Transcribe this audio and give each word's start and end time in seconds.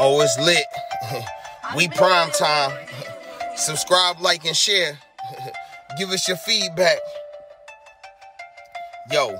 Oh, 0.00 0.20
it's 0.20 0.38
lit. 0.38 0.64
we 1.76 1.88
prime 1.88 2.30
time. 2.30 2.70
Subscribe, 3.56 4.20
like, 4.20 4.44
and 4.44 4.56
share. 4.56 4.96
Give 5.98 6.10
us 6.10 6.28
your 6.28 6.36
feedback. 6.36 6.98
Yo, 9.10 9.36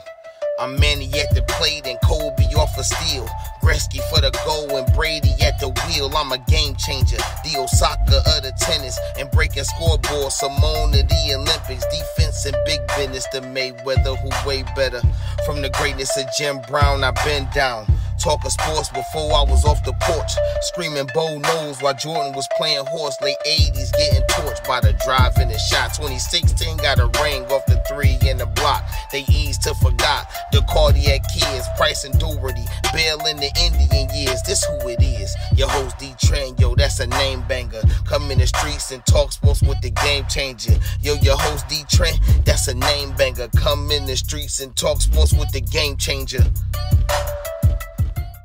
I'm 0.59 0.75
Manny 0.81 1.09
at 1.15 1.33
the 1.33 1.43
plate 1.43 1.87
and 1.87 1.97
Kobe 2.03 2.43
off 2.57 2.77
a 2.77 2.83
steal. 2.83 3.29
Gretzky 3.63 4.01
for 4.11 4.21
the 4.21 4.33
goal 4.45 4.77
and 4.77 4.93
Brady 4.95 5.31
at 5.43 5.61
the 5.61 5.69
wheel. 5.69 6.11
I'm 6.17 6.33
a 6.33 6.39
game 6.39 6.75
changer. 6.75 7.19
The 7.45 7.59
Osaka 7.59 8.17
of 8.17 8.43
the 8.43 8.53
tennis 8.59 8.99
and 9.17 9.31
breaking 9.31 9.63
scoreboard. 9.63 10.33
Simone 10.33 10.95
of 10.95 11.07
the 11.09 11.35
Olympics. 11.37 11.85
Defense 11.87 12.45
and 12.47 12.57
big 12.65 12.81
business. 12.97 13.27
The 13.33 13.43
Mayweather 13.43 14.19
who 14.19 14.49
way 14.49 14.65
better. 14.75 15.03
From 15.47 15.63
the 15.63 15.71
greatness 15.71 16.17
of 16.17 16.25
Jim 16.37 16.61
Brown, 16.67 17.05
I've 17.05 17.15
been 17.25 17.47
down. 17.55 17.87
Talking 18.19 18.51
sports 18.51 18.89
before 18.89 19.33
I 19.33 19.45
was 19.47 19.65
off 19.65 19.85
the 19.85 19.93
porch. 20.01 20.33
Screaming 20.63 21.09
Bo 21.15 21.39
nose 21.39 21.81
while 21.81 21.95
Jordan 21.95 22.33
was 22.35 22.49
playing 22.57 22.85
horse. 22.87 23.17
Late 23.23 23.37
80s 23.47 23.93
getting 23.93 24.23
torched 24.27 24.67
by 24.67 24.81
the 24.81 24.93
drive 25.05 25.37
and 25.39 25.51
the 25.51 25.59
shot. 25.59 25.95
2016 25.95 26.79
got 26.79 26.99
a 26.99 27.07
ring 27.23 27.45
off 27.47 27.65
the 27.67 27.81
three 27.89 28.19
in 28.29 28.39
the 28.39 28.47
block. 28.47 28.83
They 29.13 29.25
eased 29.31 29.63
to 29.63 29.75
forgot 29.75 30.27
the 30.51 30.63
cardiac 30.69 31.23
kids. 31.33 31.67
Price 31.77 32.05
and 32.05 32.19
Daugherty. 32.19 32.65
Bill 32.93 33.25
in 33.27 33.37
the 33.37 33.53
Indian 33.63 34.09
years. 34.15 34.43
This 34.43 34.65
who 34.65 34.89
it 34.89 35.01
is. 35.01 35.35
Your 35.55 35.69
host 35.69 35.99
Dee 35.99 36.15
Trynt, 36.19 36.59
yo, 36.59 36.75
that's 36.75 37.01
a 37.01 37.07
name 37.07 37.43
banger. 37.49 37.83
Come 38.05 38.31
in 38.31 38.39
the 38.39 38.47
streets 38.47 38.91
and 38.91 39.05
talk 39.07 39.33
sports 39.33 39.63
with 39.63 39.81
the 39.81 39.91
game 39.91 40.25
changer. 40.29 40.75
Yo, 41.01 41.15
your 41.23 41.37
host 41.37 41.69
Dee 41.69 41.85
Trynt, 41.89 42.19
that's 42.45 42.67
a 42.69 42.75
name 42.75 43.13
banger. 43.17 43.49
Come 43.57 43.91
in 43.91 44.07
the 44.07 44.17
streets 44.17 44.61
and 44.61 44.75
talk 44.77 45.01
sports 45.01 45.33
with 45.33 45.51
the 45.53 45.61
game 45.61 45.97
changer. 45.97 46.45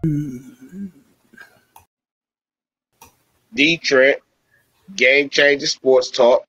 Dee 0.03 0.59
Trynt, 3.77 4.17
Game 4.97 5.29
Changer 5.29 5.67
Sports 5.67 6.11
Talk, 6.11 6.45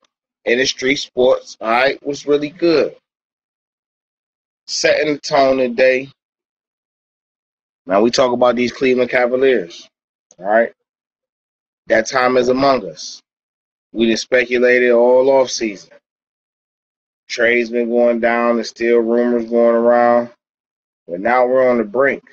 InDaStreetz 0.46 1.08
Sportz, 1.08 1.56
all 1.60 1.70
right, 1.70 2.04
was 2.04 2.26
really 2.26 2.50
good. 2.50 2.96
Setting 4.66 5.14
the 5.14 5.20
tone 5.20 5.58
today. 5.58 6.08
Now 7.86 8.00
we 8.00 8.10
talk 8.10 8.32
about 8.32 8.56
these 8.56 8.72
Cleveland 8.72 9.10
Cavaliers, 9.10 9.88
all 10.38 10.46
right? 10.46 10.72
That 11.86 12.08
time 12.08 12.36
is 12.36 12.48
among 12.48 12.88
us. 12.88 13.20
We 13.92 14.10
just 14.10 14.24
speculated 14.24 14.90
all 14.90 15.30
off 15.30 15.50
season. 15.50 15.90
Trades 17.28 17.70
been 17.70 17.88
going 17.88 18.18
down, 18.18 18.56
there's 18.56 18.70
still 18.70 18.98
rumors 18.98 19.48
going 19.48 19.76
around, 19.76 20.30
but 21.06 21.20
now 21.20 21.46
we're 21.46 21.70
on 21.70 21.78
the 21.78 21.84
brink. 21.84 22.24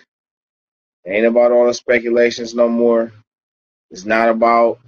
Ain't 1.05 1.25
about 1.25 1.51
all 1.51 1.65
the 1.65 1.73
speculations 1.73 2.53
no 2.53 2.69
more. 2.69 3.11
It's 3.89 4.05
not 4.05 4.29
about 4.29 4.79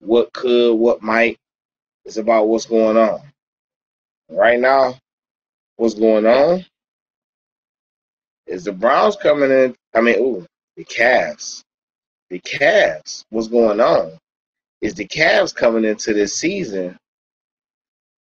what 0.00 0.32
could, 0.32 0.74
what 0.74 1.02
might. 1.02 1.38
It's 2.04 2.16
about 2.16 2.48
what's 2.48 2.66
going 2.66 2.96
on. 2.96 3.20
Right 4.28 4.60
now, 4.60 4.96
what's 5.76 5.94
going 5.94 6.26
on 6.26 6.64
is 8.46 8.64
the 8.64 8.72
Browns 8.72 9.16
coming 9.16 9.50
in. 9.50 9.74
I 9.94 10.00
mean, 10.00 10.18
ooh, 10.18 10.46
the 10.76 10.84
Cavs. 10.84 11.62
The 12.30 12.40
Cavs. 12.40 13.24
What's 13.30 13.48
going 13.48 13.80
on 13.80 14.12
is 14.80 14.94
the 14.94 15.06
Cavs 15.06 15.54
coming 15.54 15.84
into 15.84 16.12
this 16.12 16.34
season 16.34 16.96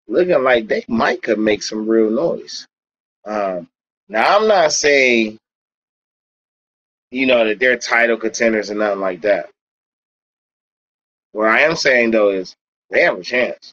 looking 0.08 0.42
like 0.42 0.68
they 0.68 0.84
might 0.88 1.22
could 1.22 1.38
make 1.38 1.62
some 1.62 1.88
real 1.88 2.10
noise. 2.10 2.66
Um, 3.24 3.68
now, 4.08 4.38
I'm 4.38 4.48
not 4.48 4.72
saying 4.72 5.38
you 7.11 7.27
know, 7.27 7.44
that 7.47 7.58
they're 7.58 7.77
title 7.77 8.16
contenders 8.16 8.70
and 8.70 8.78
nothing 8.78 9.00
like 9.00 9.22
that. 9.22 9.50
What 11.33 11.48
I 11.48 11.61
am 11.61 11.77
saying 11.77 12.11
though 12.12 12.30
is 12.30 12.55
they 12.91 13.02
have 13.02 13.19
a 13.19 13.22
chance. 13.22 13.72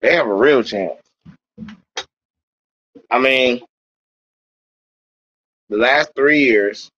They 0.00 0.14
have 0.14 0.26
a 0.26 0.34
real 0.34 0.62
chance. 0.62 1.00
I 3.10 3.18
mean, 3.18 3.60
the 5.68 5.76
last 5.76 6.12
three 6.14 6.40
years, 6.44 6.90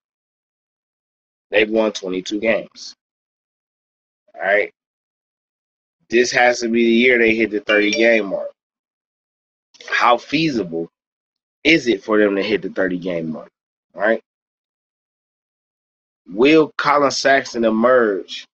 they've 1.51 1.71
won 1.71 1.93
22 1.93 2.41
games. 2.41 2.95
All 4.35 4.43
right. 4.43 4.71
This 6.09 6.31
has 6.33 6.61
to 6.61 6.69
be 6.69 6.85
the 6.85 6.91
year 6.93 7.19
they 7.19 7.35
hit 7.35 7.51
the 7.51 7.61
30 7.61 7.91
game 7.93 8.27
mark. 8.27 8.51
How 9.89 10.17
feasible 10.17 10.89
is 11.65 11.89
it 11.89 12.05
for 12.05 12.19
them 12.19 12.37
to 12.37 12.43
hit 12.43 12.63
the 12.63 12.71
30 12.71 12.99
game 12.99 13.33
mark? 13.33 13.49
All 13.95 14.03
right. 14.03 14.23
Will 16.33 16.73
Collin 16.79 17.11
Sexton 17.11 17.65
emerge 17.65 18.47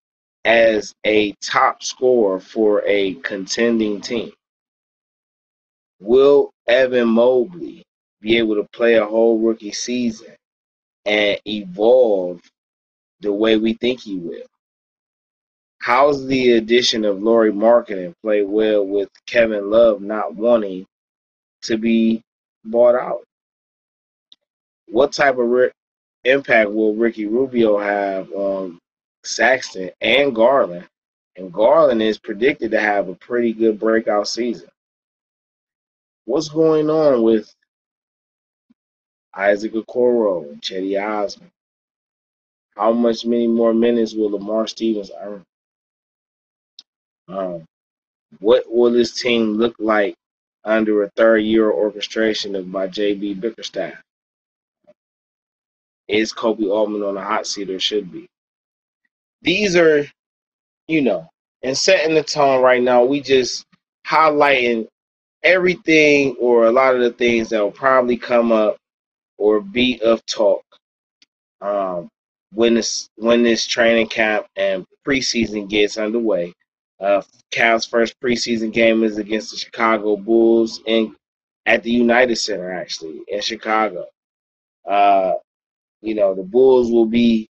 as 0.44 0.92
a 1.06 1.32
top 1.40 1.80
scorer 1.82 2.40
for 2.40 2.82
a 2.84 3.14
contending 3.14 4.00
team? 4.00 4.32
Will 6.00 6.50
Evan 6.66 7.08
Mobley 7.08 7.84
be 8.20 8.36
able 8.36 8.56
to 8.56 8.66
play 8.72 8.94
a 8.94 9.06
whole 9.06 9.38
rookie 9.38 9.70
season 9.70 10.34
and 11.06 11.38
evolve 11.46 12.40
the 13.20 13.32
way 13.32 13.56
we 13.56 13.74
think 13.74 14.00
he 14.00 14.16
will? 14.18 14.46
How's 15.78 16.26
the 16.26 16.54
addition 16.54 17.04
of 17.04 17.22
Lauri 17.22 17.52
Markkanen 17.52 18.12
play 18.22 18.42
well 18.42 18.84
with 18.84 19.08
Kevin 19.26 19.70
Love 19.70 20.02
not 20.02 20.34
wanting 20.34 20.84
to 21.62 21.78
be 21.78 22.22
bought 22.64 22.96
out? 22.96 23.22
What 24.88 25.12
type 25.12 25.38
of 25.38 25.46
impact 26.30 26.70
will 26.70 26.94
Ricky 26.94 27.26
Rubio 27.26 27.78
have 27.78 28.30
on 28.32 28.78
Sexton 29.24 29.90
and 30.00 30.34
Garland? 30.34 30.86
And 31.36 31.52
Garland 31.52 32.02
is 32.02 32.18
predicted 32.18 32.72
to 32.72 32.80
have 32.80 33.08
a 33.08 33.14
pretty 33.14 33.52
good 33.52 33.78
breakout 33.78 34.28
season. 34.28 34.68
What's 36.24 36.48
going 36.48 36.90
on 36.90 37.22
with 37.22 37.52
Isaac 39.34 39.72
Okoro 39.72 40.50
and 40.50 40.60
Cedi 40.60 41.00
Osman? 41.00 41.50
How 42.76 42.92
much 42.92 43.24
many 43.24 43.46
more 43.46 43.72
minutes 43.72 44.14
will 44.14 44.30
Lamar 44.30 44.66
Stevens 44.66 45.10
earn? 45.20 45.42
Um, 47.28 47.64
what 48.40 48.64
will 48.70 48.90
this 48.90 49.20
team 49.20 49.54
look 49.54 49.74
like 49.78 50.14
under 50.64 51.02
a 51.02 51.10
third 51.10 51.38
year 51.38 51.70
orchestration 51.70 52.56
of 52.56 52.70
by 52.70 52.88
JB 52.88 53.40
Bickerstaff? 53.40 54.00
Is 56.08 56.32
Koby 56.32 56.70
Altman 56.70 57.02
on 57.02 57.14
the 57.14 57.22
hot 57.22 57.46
seat 57.46 57.70
or 57.70 57.78
should 57.78 58.10
be? 58.10 58.26
These 59.42 59.76
are, 59.76 60.06
you 60.88 61.02
know, 61.02 61.28
and 61.62 61.76
setting 61.76 62.14
the 62.14 62.22
tone 62.22 62.62
right 62.62 62.82
now, 62.82 63.04
we 63.04 63.20
just 63.20 63.64
highlighting 64.06 64.86
everything 65.42 66.34
or 66.40 66.66
a 66.66 66.72
lot 66.72 66.94
of 66.94 67.00
the 67.00 67.12
things 67.12 67.50
that 67.50 67.60
will 67.60 67.70
probably 67.70 68.16
come 68.16 68.52
up 68.52 68.76
or 69.36 69.60
be 69.60 70.00
of 70.02 70.24
talk 70.26 70.62
um, 71.60 72.08
when 72.52 72.74
this 72.74 73.08
when 73.16 73.42
this 73.42 73.66
training 73.66 74.08
camp 74.08 74.46
and 74.56 74.84
preseason 75.06 75.68
gets 75.68 75.98
underway. 75.98 76.52
Uh, 77.00 77.22
Cal's 77.52 77.86
first 77.86 78.14
preseason 78.20 78.72
game 78.72 79.04
is 79.04 79.18
against 79.18 79.52
the 79.52 79.56
Chicago 79.56 80.16
Bulls 80.16 80.80
in 80.86 81.14
at 81.66 81.82
the 81.82 81.90
United 81.90 82.36
Center, 82.36 82.72
actually 82.72 83.20
in 83.28 83.40
Chicago. 83.40 84.06
Uh, 84.88 85.34
you 86.00 86.14
know, 86.14 86.34
the 86.34 86.42
Bulls 86.42 86.90
will 86.90 87.06
be 87.06 87.48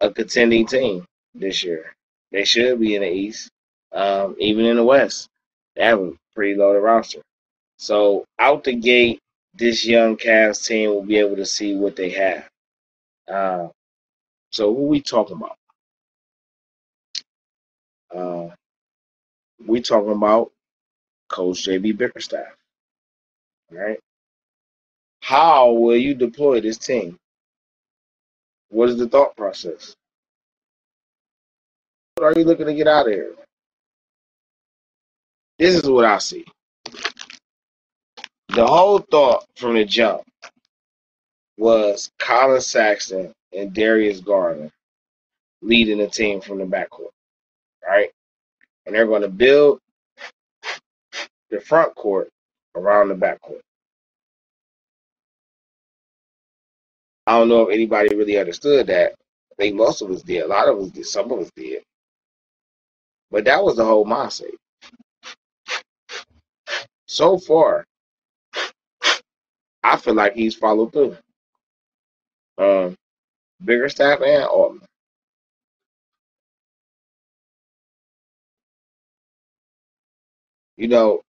a 0.00 0.10
contending 0.10 0.66
team 0.66 1.04
this 1.34 1.62
year. 1.62 1.94
They 2.32 2.44
should 2.44 2.80
be 2.80 2.94
in 2.94 3.02
the 3.02 3.10
East, 3.10 3.50
um, 3.92 4.36
even 4.38 4.64
in 4.64 4.76
the 4.76 4.84
West. 4.84 5.28
They 5.76 5.84
have 5.84 6.00
a 6.00 6.12
pretty 6.34 6.56
loaded 6.56 6.80
roster. 6.80 7.20
So 7.78 8.24
out 8.38 8.64
the 8.64 8.74
gate, 8.74 9.20
this 9.54 9.86
young 9.86 10.16
Cavs 10.16 10.66
team 10.66 10.90
will 10.90 11.04
be 11.04 11.16
able 11.16 11.36
to 11.36 11.46
see 11.46 11.74
what 11.76 11.96
they 11.96 12.10
have. 12.10 12.48
Uh, 13.28 13.68
so 14.50 14.74
who 14.74 14.84
we 14.86 15.00
talking 15.00 15.36
about? 15.36 15.56
Uh, 18.14 18.54
we 19.66 19.80
talking 19.80 20.12
about 20.12 20.50
Coach 21.28 21.64
JB 21.64 21.96
Bickerstaff. 21.96 22.48
Right. 23.70 24.00
How 25.20 25.70
will 25.72 25.96
you 25.96 26.14
deploy 26.14 26.60
this 26.60 26.78
team? 26.78 27.18
What 28.70 28.88
is 28.88 28.96
the 28.98 29.08
thought 29.08 29.36
process? 29.36 29.94
What 32.16 32.24
are 32.24 32.38
you 32.38 32.44
looking 32.44 32.66
to 32.66 32.74
get 32.74 32.88
out 32.88 33.06
of 33.06 33.12
here? 33.12 33.34
This 35.58 35.74
is 35.76 35.88
what 35.88 36.04
I 36.04 36.18
see. 36.18 36.44
The 38.48 38.66
whole 38.66 38.98
thought 38.98 39.44
from 39.56 39.74
the 39.74 39.84
jump 39.84 40.22
was 41.56 42.10
Colin 42.18 42.60
Sexton 42.60 43.32
and 43.56 43.72
Darius 43.72 44.20
Garland 44.20 44.70
leading 45.62 45.98
the 45.98 46.08
team 46.08 46.40
from 46.40 46.58
the 46.58 46.64
backcourt, 46.64 47.10
right? 47.86 48.10
And 48.86 48.94
they're 48.94 49.06
going 49.06 49.22
to 49.22 49.28
build 49.28 49.80
the 51.50 51.60
front 51.60 51.94
court 51.94 52.30
around 52.74 53.08
the 53.08 53.14
backcourt. 53.14 53.60
I 57.30 57.38
don't 57.38 57.50
know 57.50 57.68
if 57.68 57.74
anybody 57.74 58.16
really 58.16 58.38
understood 58.38 58.88
that 58.88 59.12
I 59.14 59.56
think 59.58 59.76
most 59.76 60.02
of 60.02 60.10
us 60.10 60.22
did. 60.22 60.44
A 60.44 60.48
lot 60.48 60.68
of 60.68 60.78
us 60.80 60.90
did. 60.90 61.06
Some 61.06 61.32
of 61.32 61.40
us 61.40 61.50
did. 61.56 61.82
But 63.30 63.44
that 63.46 63.64
was 63.64 63.76
the 63.76 63.84
whole 63.86 64.06
mindset. 64.06 64.54
So 67.06 67.38
far, 67.38 67.84
I 69.84 69.96
feel 69.98 70.14
like 70.14 70.34
he's 70.34 70.54
followed 70.56 70.92
through. 70.92 71.16
Um, 72.58 72.96
Bickerstaff 73.64 74.20
and 74.22 74.44
Altman. 74.44 74.86
You 80.78 80.88
know, 80.88 81.22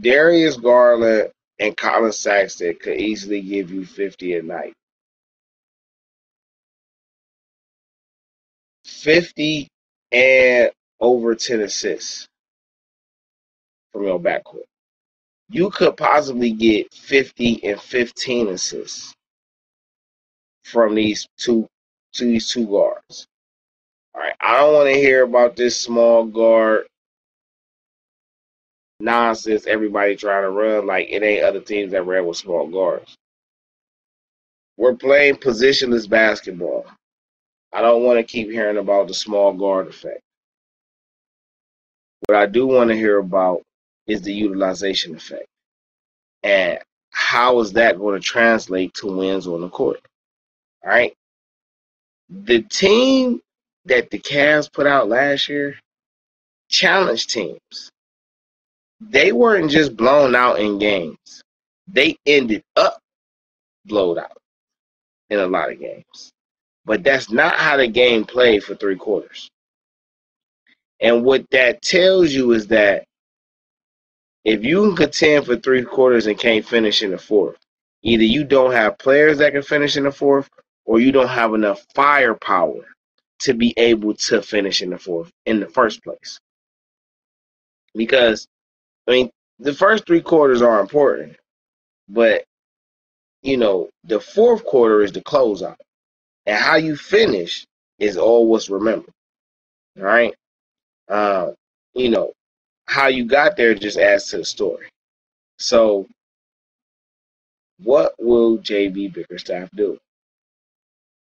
Darius 0.00 0.56
Garland 0.58 1.30
and 1.60 1.76
Collin 1.76 2.12
Sexton 2.12 2.76
could 2.82 2.98
easily 3.00 3.42
give 3.42 3.70
you 3.72 3.86
50 3.86 4.36
a 4.38 4.42
night. 4.42 4.74
50 8.98 9.68
and 10.12 10.70
over 11.00 11.34
10 11.34 11.60
assists 11.60 12.26
from 13.92 14.04
your 14.04 14.20
backcourt. 14.20 14.64
You 15.50 15.70
could 15.70 15.96
possibly 15.96 16.50
get 16.50 16.92
50 16.92 17.64
and 17.64 17.80
15 17.80 18.48
assists 18.48 19.14
from 20.64 20.94
these 20.94 21.26
two 21.38 21.66
to 22.14 22.24
these 22.24 22.50
two 22.50 22.66
guards. 22.66 23.26
All 24.14 24.22
right, 24.22 24.34
I 24.40 24.58
don't 24.58 24.74
want 24.74 24.88
to 24.88 25.00
hear 25.00 25.22
about 25.22 25.56
this 25.56 25.80
small 25.80 26.24
guard 26.26 26.86
nonsense 29.00 29.66
everybody 29.66 30.16
trying 30.16 30.42
to 30.42 30.50
run 30.50 30.86
like 30.86 31.08
it 31.08 31.22
ain't 31.22 31.44
other 31.44 31.60
teams 31.60 31.92
that 31.92 32.02
ran 32.04 32.26
with 32.26 32.36
small 32.36 32.66
guards. 32.66 33.14
We're 34.76 34.94
playing 34.96 35.36
positionless 35.36 36.08
basketball. 36.08 36.86
I 37.72 37.80
don't 37.82 38.02
want 38.02 38.18
to 38.18 38.24
keep 38.24 38.50
hearing 38.50 38.78
about 38.78 39.08
the 39.08 39.14
small 39.14 39.52
guard 39.52 39.88
effect. 39.88 40.20
What 42.26 42.36
I 42.36 42.46
do 42.46 42.66
want 42.66 42.90
to 42.90 42.96
hear 42.96 43.18
about 43.18 43.62
is 44.06 44.22
the 44.22 44.32
utilization 44.32 45.14
effect. 45.14 45.46
And 46.42 46.78
how 47.10 47.60
is 47.60 47.72
that 47.74 47.98
going 47.98 48.20
to 48.20 48.26
translate 48.26 48.94
to 48.94 49.06
wins 49.06 49.46
on 49.46 49.60
the 49.60 49.68
court? 49.68 50.00
All 50.84 50.90
right. 50.90 51.14
The 52.30 52.62
team 52.62 53.40
that 53.86 54.10
the 54.10 54.18
Cavs 54.18 54.72
put 54.72 54.86
out 54.86 55.08
last 55.08 55.48
year 55.48 55.76
challenged 56.68 57.30
teams. 57.30 57.90
They 59.00 59.32
weren't 59.32 59.70
just 59.70 59.96
blown 59.96 60.34
out 60.34 60.58
in 60.58 60.78
games. 60.78 61.42
They 61.86 62.18
ended 62.26 62.62
up 62.76 62.98
blown 63.86 64.18
out 64.18 64.36
in 65.30 65.38
a 65.38 65.46
lot 65.46 65.72
of 65.72 65.80
games. 65.80 66.32
But 66.88 67.04
that's 67.04 67.30
not 67.30 67.54
how 67.56 67.76
the 67.76 67.86
game 67.86 68.24
played 68.24 68.64
for 68.64 68.74
three 68.74 68.96
quarters. 68.96 69.50
And 71.00 71.22
what 71.22 71.44
that 71.50 71.82
tells 71.82 72.32
you 72.32 72.52
is 72.52 72.68
that 72.68 73.04
if 74.42 74.64
you 74.64 74.86
can 74.86 74.96
contend 74.96 75.44
for 75.44 75.56
three 75.56 75.84
quarters 75.84 76.26
and 76.26 76.38
can't 76.38 76.64
finish 76.64 77.02
in 77.02 77.10
the 77.10 77.18
fourth, 77.18 77.58
either 78.02 78.24
you 78.24 78.42
don't 78.42 78.72
have 78.72 78.96
players 78.96 79.36
that 79.36 79.52
can 79.52 79.60
finish 79.60 79.98
in 79.98 80.04
the 80.04 80.10
fourth, 80.10 80.48
or 80.86 80.98
you 80.98 81.12
don't 81.12 81.28
have 81.28 81.52
enough 81.52 81.84
firepower 81.94 82.86
to 83.40 83.52
be 83.52 83.74
able 83.76 84.14
to 84.14 84.40
finish 84.40 84.80
in 84.80 84.88
the 84.88 84.98
fourth 84.98 85.30
in 85.44 85.60
the 85.60 85.68
first 85.68 86.02
place. 86.02 86.40
Because, 87.94 88.48
I 89.06 89.10
mean, 89.10 89.30
the 89.58 89.74
first 89.74 90.06
three 90.06 90.22
quarters 90.22 90.62
are 90.62 90.80
important, 90.80 91.36
but, 92.08 92.44
you 93.42 93.58
know, 93.58 93.90
the 94.04 94.20
fourth 94.20 94.64
quarter 94.64 95.02
is 95.02 95.12
the 95.12 95.20
closeout 95.20 95.76
and 96.48 96.56
how 96.56 96.76
you 96.76 96.96
finish 96.96 97.66
is 97.98 98.16
all 98.16 98.48
what's 98.48 98.70
remembered. 98.70 99.12
Right. 99.96 100.34
Uh, 101.06 101.50
you 101.94 102.08
know, 102.08 102.32
how 102.86 103.08
you 103.08 103.26
got 103.26 103.56
there 103.56 103.74
just 103.74 103.98
adds 103.98 104.30
to 104.30 104.38
the 104.38 104.44
story. 104.44 104.88
So, 105.58 106.06
what 107.80 108.14
will 108.18 108.58
JB 108.58 109.12
Bickerstaff 109.12 109.68
do? 109.74 109.98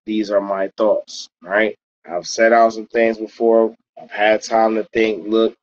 These 0.06 0.32
are 0.32 0.42
my 0.42 0.70
thoughts. 0.76 1.30
Right. 1.42 1.76
I've 2.06 2.28
said 2.28 2.52
out 2.52 2.74
some 2.74 2.88
things 2.88 3.18
before. 3.18 3.74
I've 4.00 4.12
had 4.12 4.44
time 4.44 4.76
to 4.76 4.84
think, 4.92 5.28
look 5.28 5.56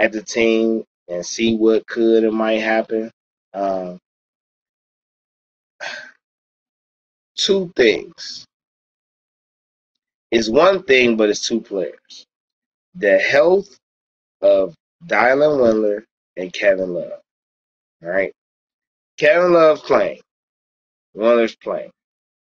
at 0.00 0.10
the 0.10 0.22
team, 0.22 0.84
and 1.08 1.24
see 1.24 1.54
what 1.56 1.86
could 1.86 2.24
and 2.24 2.34
might 2.34 2.60
happen. 2.60 3.12
Um, 3.54 3.98
two 7.36 7.72
things 7.76 8.47
is 10.30 10.50
one 10.50 10.82
thing, 10.82 11.16
but 11.16 11.30
it's 11.30 11.46
two 11.46 11.60
players. 11.60 12.26
The 12.94 13.18
health 13.18 13.76
of 14.42 14.74
Dylan 15.06 15.58
Windler 15.60 16.04
and 16.36 16.52
Kevin 16.52 16.94
Love. 16.94 17.20
All 18.02 18.10
right. 18.10 18.32
Kevin 19.18 19.52
Love's 19.52 19.82
playing. 19.82 20.20
Windler's 21.16 21.56
playing. 21.56 21.90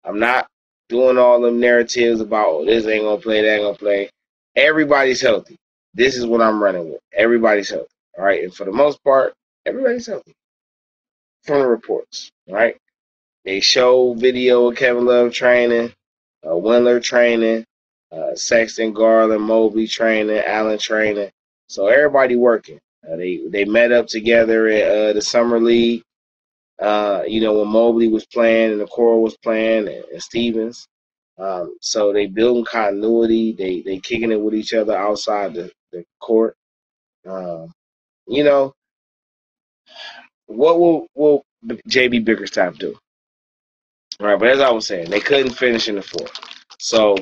I'm 0.03 0.19
not 0.19 0.47
doing 0.89 1.17
all 1.17 1.41
them 1.41 1.59
narratives 1.59 2.21
about 2.21 2.47
oh, 2.49 2.65
this 2.65 2.85
ain't 2.85 3.03
gonna 3.03 3.21
play, 3.21 3.41
that 3.41 3.53
ain't 3.55 3.63
gonna 3.63 3.77
play. 3.77 4.09
Everybody's 4.55 5.21
healthy. 5.21 5.57
This 5.93 6.17
is 6.17 6.25
what 6.25 6.41
I'm 6.41 6.61
running 6.61 6.89
with. 6.89 6.99
Everybody's 7.13 7.69
healthy. 7.69 7.87
All 8.17 8.25
right. 8.25 8.43
And 8.43 8.53
for 8.53 8.65
the 8.65 8.71
most 8.71 9.03
part, 9.03 9.33
everybody's 9.65 10.07
healthy. 10.07 10.33
From 11.43 11.59
the 11.59 11.67
reports. 11.67 12.31
right? 12.49 12.75
They 13.45 13.59
show 13.59 14.13
video 14.15 14.69
of 14.69 14.77
Kevin 14.77 15.05
Love 15.05 15.31
training, 15.33 15.93
uh, 16.43 16.49
Windler 16.49 17.01
training, 17.01 17.65
uh, 18.11 18.35
Sexton, 18.35 18.93
Garland, 18.93 19.43
Mobley 19.43 19.87
training, 19.87 20.37
Allen 20.45 20.77
training. 20.79 21.31
So 21.67 21.87
everybody 21.87 22.35
working. 22.35 22.79
Uh, 23.07 23.15
they 23.17 23.41
they 23.49 23.65
met 23.65 23.91
up 23.91 24.07
together 24.07 24.67
at 24.67 24.83
uh, 24.91 25.13
the 25.13 25.21
summer 25.21 25.59
league. 25.59 26.03
Uh, 26.81 27.23
you 27.27 27.41
know 27.41 27.53
when 27.59 27.69
Mobley 27.69 28.07
was 28.09 28.25
playing 28.27 28.71
and 28.73 28.81
the 28.81 28.87
core 28.87 29.21
was 29.21 29.37
playing 29.37 29.87
and, 29.87 30.03
and 30.11 30.23
Stevens. 30.23 30.87
Um, 31.37 31.77
so 31.81 32.13
they 32.13 32.27
building 32.27 32.65
continuity. 32.65 33.53
They 33.53 33.81
they 33.81 33.99
kicking 33.99 34.31
it 34.31 34.41
with 34.41 34.55
each 34.55 34.73
other 34.73 34.95
outside 34.97 35.53
the, 35.53 35.71
the 35.91 36.03
court. 36.21 36.55
Um, 37.27 37.71
you 38.27 38.43
know 38.43 38.73
what 40.47 40.79
will 40.79 41.07
will 41.15 41.43
JB 41.89 42.25
Bickerstaff 42.25 42.77
do? 42.77 42.97
All 44.19 44.27
right, 44.27 44.39
but 44.39 44.49
as 44.49 44.61
I 44.61 44.71
was 44.71 44.87
saying, 44.87 45.09
they 45.09 45.19
couldn't 45.19 45.53
finish 45.53 45.89
in 45.89 45.95
the 45.95 46.01
fourth. 46.01 46.39
So 46.79 47.17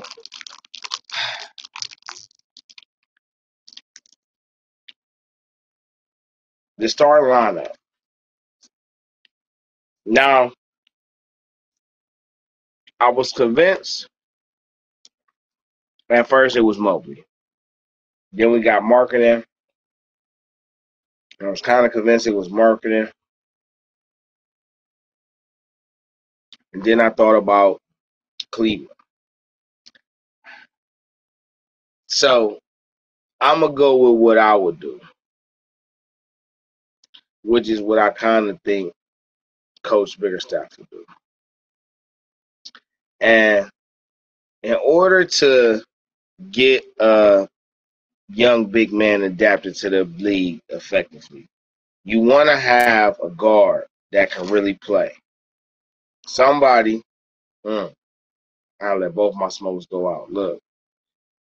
the 6.78 6.90
starting 6.90 7.30
lineup. 7.30 7.74
Now, 10.06 10.52
I 13.00 13.10
was 13.10 13.32
convinced 13.32 14.08
at 16.10 16.28
first 16.28 16.56
it 16.56 16.62
was 16.62 16.78
Mobley. 16.78 17.24
Then 18.32 18.52
we 18.52 18.62
got 18.62 18.84
Markkanen. 18.84 19.44
I 21.42 21.46
was 21.48 21.62
kind 21.62 21.86
of 21.86 21.92
convinced 21.92 22.28
it 22.28 22.36
was 22.36 22.50
Markkanen. 22.50 23.12
And 26.74 26.84
then 26.84 27.02
I 27.02 27.10
thought 27.10 27.36
about 27.36 27.80
Cleveland. 28.52 28.90
So 32.08 32.60
I'm 33.42 33.60
going 33.62 33.72
to 33.72 33.78
go 33.78 33.98
with 33.98 34.20
what 34.22 34.38
I 34.38 34.56
would 34.56 34.80
do 34.80 35.00
which 37.44 37.70
is 37.70 37.82
what 37.82 38.00
I 38.00 38.10
kind 38.10 38.50
of 38.50 38.60
think 38.64 38.94
Coach 39.84 40.20
Bickerstaff 40.20 40.70
will 40.78 40.88
do. 40.92 41.06
And 43.20 43.70
in 44.64 44.76
order 44.84 45.26
to 45.26 45.84
get 46.52 46.84
a 47.00 47.48
young 48.30 48.66
big 48.66 48.92
man 48.92 49.24
adapted 49.24 49.76
to 49.76 49.90
the 49.90 50.06
league 50.06 50.60
effectively, 50.70 51.46
you 52.06 52.20
want 52.20 52.50
to 52.50 52.58
have 52.58 53.20
a 53.22 53.30
guard 53.30 53.86
that 54.12 54.32
can 54.32 54.48
really 54.48 54.76
play. 54.76 55.14
Somebody, 56.26 57.02
mm, 57.66 57.92
I'll 58.82 59.00
let 59.00 59.16
both 59.16 59.36
my 59.36 59.50
smokes 59.50 59.86
go 59.86 60.10
out. 60.10 60.32
Look, 60.32 60.60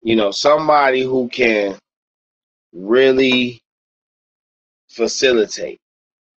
you 0.01 0.15
know, 0.15 0.31
somebody 0.31 1.01
who 1.01 1.27
can 1.29 1.77
really 2.73 3.59
facilitate. 4.89 5.79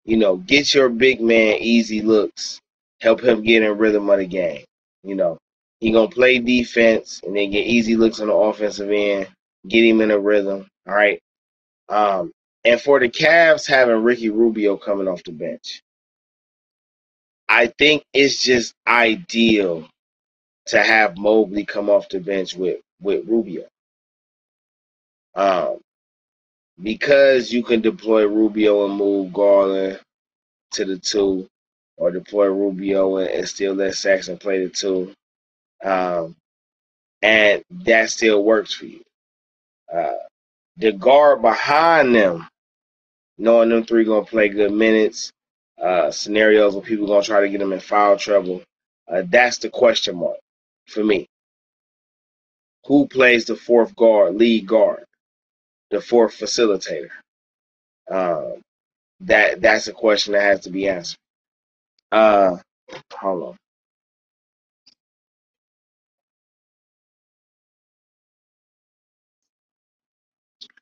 You 0.05 0.17
know, 0.17 0.37
get 0.37 0.75
your 0.75 0.88
big 0.88 1.21
man 1.21 1.59
easy 1.61 2.02
looks. 2.02 2.61
Help 3.00 3.23
him 3.23 3.43
get 3.43 3.62
in 3.62 3.78
rhythm 3.78 4.09
of 4.11 4.19
the 4.19 4.26
game. 4.26 4.64
You 5.02 5.14
know, 5.14 5.38
he 5.81 5.93
gonna 5.93 6.09
play 6.09 6.38
defense 6.38 7.21
and 7.25 7.37
then 7.37 7.50
get 7.50 7.67
easy 7.67 7.97
looks 7.97 8.21
on 8.21 8.28
the 8.28 8.35
offensive 8.35 8.90
end. 8.90 9.28
Get 9.69 9.85
him 9.85 10.00
in 10.00 10.11
a 10.11 10.19
rhythm. 10.19 10.67
All 10.87 10.95
right. 10.95 11.21
Um, 11.88 12.33
and 12.64 12.81
for 12.81 13.00
the 13.00 13.09
Cavs 13.09 13.67
having 13.67 14.02
Ricky 14.02 14.31
Rubio 14.31 14.76
coming 14.76 15.09
off 15.09 15.23
the 15.25 15.33
bench, 15.33 15.81
I 17.49 17.69
think 17.78 18.05
it's 18.12 18.43
just 18.43 18.75
ideal 18.87 19.88
to 20.67 20.83
have 20.83 21.17
Mobley 21.17 21.64
come 21.64 21.90
off 21.90 22.09
the 22.09 22.21
bench 22.21 22.55
with 22.57 22.81
with 23.00 23.26
Rubio. 23.26 23.67
Um, 25.35 25.78
because 26.83 27.53
you 27.53 27.63
can 27.63 27.81
deploy 27.81 28.27
Rubio 28.27 28.87
and 28.87 28.97
move 28.97 29.33
Garland 29.33 30.01
to 30.73 30.85
the 30.85 30.99
two, 30.99 31.47
or 31.97 32.11
deploy 32.11 32.47
Rubio 32.47 33.19
and, 33.19 33.31
and 33.31 33.49
still 33.49 33.75
let 33.75 33.95
Sexton 33.95 34.39
play 34.39 34.65
the 34.65 34.71
two, 34.71 35.13
um, 35.85 36.37
and 37.23 37.63
that 37.71 38.11
still 38.11 38.45
works 38.45 38.75
for 38.75 38.87
you. 38.87 39.03
Uh, 39.93 40.15
the 40.77 40.93
guard 40.93 41.43
behind 41.43 42.15
them, 42.15 42.49
knowing 43.39 43.71
them 43.71 43.85
three 43.85 44.05
gonna 44.05 44.25
play 44.25 44.49
good 44.49 44.73
minutes, 44.73 45.33
uh, 45.83 46.11
scenarios 46.11 46.75
where 46.75 46.85
people 46.85 47.07
gonna 47.07 47.23
try 47.23 47.41
to 47.41 47.49
get 47.49 47.59
them 47.59 47.73
in 47.73 47.81
foul 47.81 48.17
trouble. 48.19 48.63
Uh, 49.09 49.23
that's 49.27 49.59
the 49.59 49.71
question 49.71 50.17
mark 50.17 50.39
for 50.87 51.05
me. 51.05 51.27
Who 52.87 53.07
plays 53.09 53.47
the 53.47 53.57
fourth 53.57 53.95
guard, 53.97 54.37
lead 54.37 54.67
guard, 54.67 55.05
the 55.90 56.00
fourth 56.00 56.38
facilitator? 56.38 57.11
Um, 58.11 58.61
that 59.23 59.61
that's 59.62 59.88
a 59.88 59.92
question 59.92 60.35
that 60.35 60.42
has 60.42 60.61
to 60.62 60.71
be 60.71 60.88
answered. 60.88 61.18
Uh, 62.12 62.59
hold 63.14 63.45
on. 63.45 63.57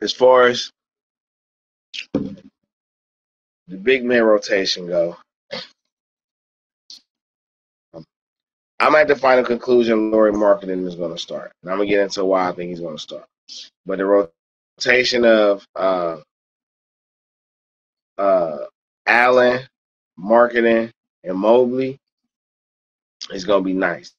As 0.02 0.12
far 0.12 0.44
as 0.44 0.70
the 3.68 3.76
big 3.76 4.04
man 4.04 4.25
rotation 4.25 4.86
go, 4.88 5.16
I'm 8.80 8.94
at 8.96 9.08
the 9.08 9.16
final 9.16 9.44
conclusion. 9.44 10.10
Lauri 10.10 10.32
Markkanen 10.32 10.86
is 10.86 10.96
going 10.96 11.12
to 11.12 11.18
start, 11.18 11.52
and 11.62 11.70
I'm 11.72 11.78
gonna 11.78 11.90
get 11.90 12.00
into 12.02 12.25
why 12.25 12.48
I 12.48 12.52
think 12.52 12.70
he's 12.70 12.80
going 12.80 12.96
to 12.96 13.02
start. 13.02 13.25
But 13.86 13.98
the 13.98 14.04
rotation 14.78 15.25
of 15.25 15.66
uh, 15.75 16.18
uh, 18.18 18.59
Allen, 19.06 19.66
Markkanen, 20.18 20.90
and 21.25 21.38
Mobley 21.38 21.99
is 23.33 23.45
going 23.45 23.62
to 23.62 23.66
be 23.66 23.73
nice. 23.73 24.12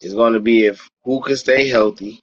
It's 0.00 0.14
going 0.14 0.34
to 0.34 0.40
be 0.40 0.66
if 0.66 0.88
who 1.04 1.20
can 1.20 1.36
stay 1.36 1.68
healthy 1.68 2.20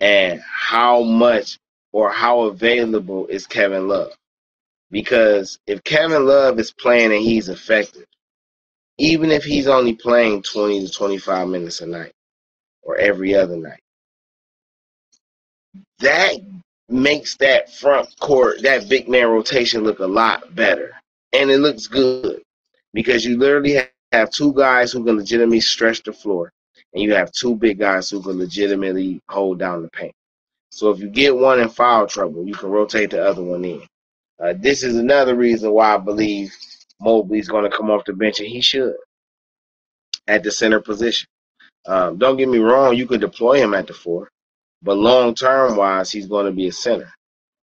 and 0.00 0.40
how 0.42 1.02
much 1.02 1.58
or 1.92 2.10
how 2.10 2.42
available 2.42 3.26
is 3.28 3.46
Kevin 3.46 3.88
Love. 3.88 4.12
Because 4.90 5.58
if 5.66 5.82
Kevin 5.84 6.26
Love 6.26 6.58
is 6.58 6.72
playing 6.72 7.12
and 7.12 7.22
he's 7.22 7.48
effective, 7.48 8.06
even 8.98 9.30
if 9.30 9.44
he's 9.44 9.68
only 9.68 9.94
playing 9.94 10.42
20 10.42 10.86
to 10.86 10.92
25 10.92 11.48
minutes 11.48 11.80
a 11.80 11.86
night 11.86 12.12
or 12.82 12.96
every 12.96 13.34
other 13.34 13.56
night, 13.56 13.80
that 16.00 16.36
makes 16.88 17.36
that 17.36 17.72
front 17.74 18.08
court, 18.20 18.62
that 18.62 18.88
big 18.88 19.08
man 19.08 19.28
rotation 19.28 19.82
look 19.84 19.98
a 19.98 20.06
lot 20.06 20.54
better. 20.54 20.92
And 21.32 21.50
it 21.50 21.58
looks 21.58 21.86
good 21.86 22.42
because 22.94 23.24
you 23.24 23.36
literally 23.38 23.80
have 24.12 24.30
two 24.30 24.52
guys 24.54 24.92
who 24.92 25.04
can 25.04 25.16
legitimately 25.16 25.60
stretch 25.60 26.02
the 26.02 26.12
floor, 26.12 26.50
and 26.94 27.02
you 27.02 27.14
have 27.14 27.30
two 27.32 27.54
big 27.54 27.78
guys 27.78 28.08
who 28.08 28.22
can 28.22 28.38
legitimately 28.38 29.20
hold 29.28 29.58
down 29.58 29.82
the 29.82 29.90
paint. 29.90 30.14
So 30.70 30.90
if 30.90 31.00
you 31.00 31.08
get 31.08 31.36
one 31.36 31.60
in 31.60 31.68
foul 31.68 32.06
trouble, 32.06 32.46
you 32.46 32.54
can 32.54 32.70
rotate 32.70 33.10
the 33.10 33.24
other 33.24 33.42
one 33.42 33.64
in. 33.64 33.82
Uh, 34.40 34.54
this 34.56 34.82
is 34.82 34.96
another 34.96 35.34
reason 35.34 35.72
why 35.72 35.94
I 35.94 35.98
believe 35.98 36.54
Mobley's 37.00 37.48
going 37.48 37.68
to 37.68 37.76
come 37.76 37.90
off 37.90 38.04
the 38.04 38.12
bench, 38.12 38.38
and 38.38 38.48
he 38.48 38.60
should 38.60 38.94
at 40.26 40.42
the 40.42 40.50
center 40.50 40.80
position. 40.80 41.28
Um, 41.86 42.18
don't 42.18 42.36
get 42.36 42.48
me 42.48 42.58
wrong, 42.58 42.94
you 42.94 43.06
could 43.06 43.20
deploy 43.20 43.58
him 43.58 43.74
at 43.74 43.86
the 43.86 43.94
four, 43.94 44.28
but 44.82 44.96
long 44.96 45.34
term 45.34 45.76
wise, 45.76 46.10
he's 46.10 46.26
going 46.26 46.46
to 46.46 46.52
be 46.52 46.68
a 46.68 46.72
center. 46.72 47.12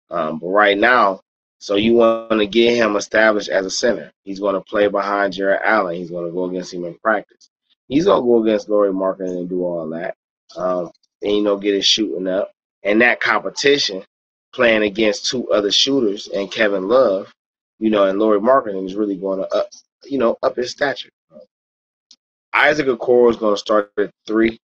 Um, 0.09 0.39
but 0.39 0.47
right 0.47 0.77
now, 0.77 1.21
so 1.59 1.75
you 1.75 1.93
want 1.93 2.31
to 2.31 2.47
get 2.47 2.75
him 2.75 2.95
established 2.95 3.49
as 3.49 3.65
a 3.65 3.69
center. 3.69 4.11
He's 4.23 4.39
going 4.39 4.55
to 4.55 4.61
play 4.61 4.87
behind 4.87 5.33
Jarrett 5.33 5.61
Allen. 5.63 5.95
He's 5.95 6.09
going 6.09 6.25
to 6.25 6.31
go 6.31 6.45
against 6.45 6.73
him 6.73 6.85
in 6.85 6.95
practice. 6.95 7.49
He's 7.87 8.05
going 8.05 8.21
to 8.21 8.25
go 8.25 8.41
against 8.41 8.69
Lauri 8.69 8.91
Markkanen 8.91 9.39
and 9.39 9.49
do 9.49 9.63
all 9.63 9.89
that. 9.89 10.15
Um, 10.55 10.91
and, 11.21 11.33
you 11.33 11.43
know, 11.43 11.57
get 11.57 11.73
his 11.73 11.85
shooting 11.85 12.27
up. 12.27 12.51
And 12.83 13.01
that 13.01 13.19
competition, 13.19 14.03
playing 14.53 14.83
against 14.83 15.25
two 15.25 15.49
other 15.51 15.71
shooters 15.71 16.27
and 16.27 16.51
Kevin 16.51 16.87
Love, 16.87 17.33
you 17.77 17.89
know, 17.89 18.05
and 18.05 18.19
Lauri 18.19 18.39
Markkanen 18.39 18.85
is 18.85 18.95
really 18.95 19.17
going 19.17 19.39
to 19.39 19.47
up, 19.53 19.67
you 20.05 20.17
know, 20.17 20.37
up 20.41 20.55
his 20.55 20.71
stature. 20.71 21.09
Isaac 22.53 22.87
Okoro 22.87 23.29
is 23.29 23.37
going 23.37 23.53
to 23.53 23.59
start 23.59 23.91
at 23.97 24.11
three. 24.25 24.59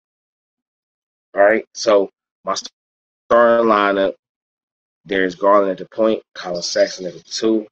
All 1.36 1.44
right. 1.44 1.66
So 1.74 2.10
my 2.46 2.56
starting 3.28 3.68
lineup 3.68 4.14
Darius 5.08 5.36
Garland 5.36 5.72
at 5.72 5.78
the 5.78 5.96
point, 5.96 6.22
Collin 6.34 6.62
Sexton 6.62 7.06
at 7.06 7.14
the 7.14 7.24
two, 7.24 7.68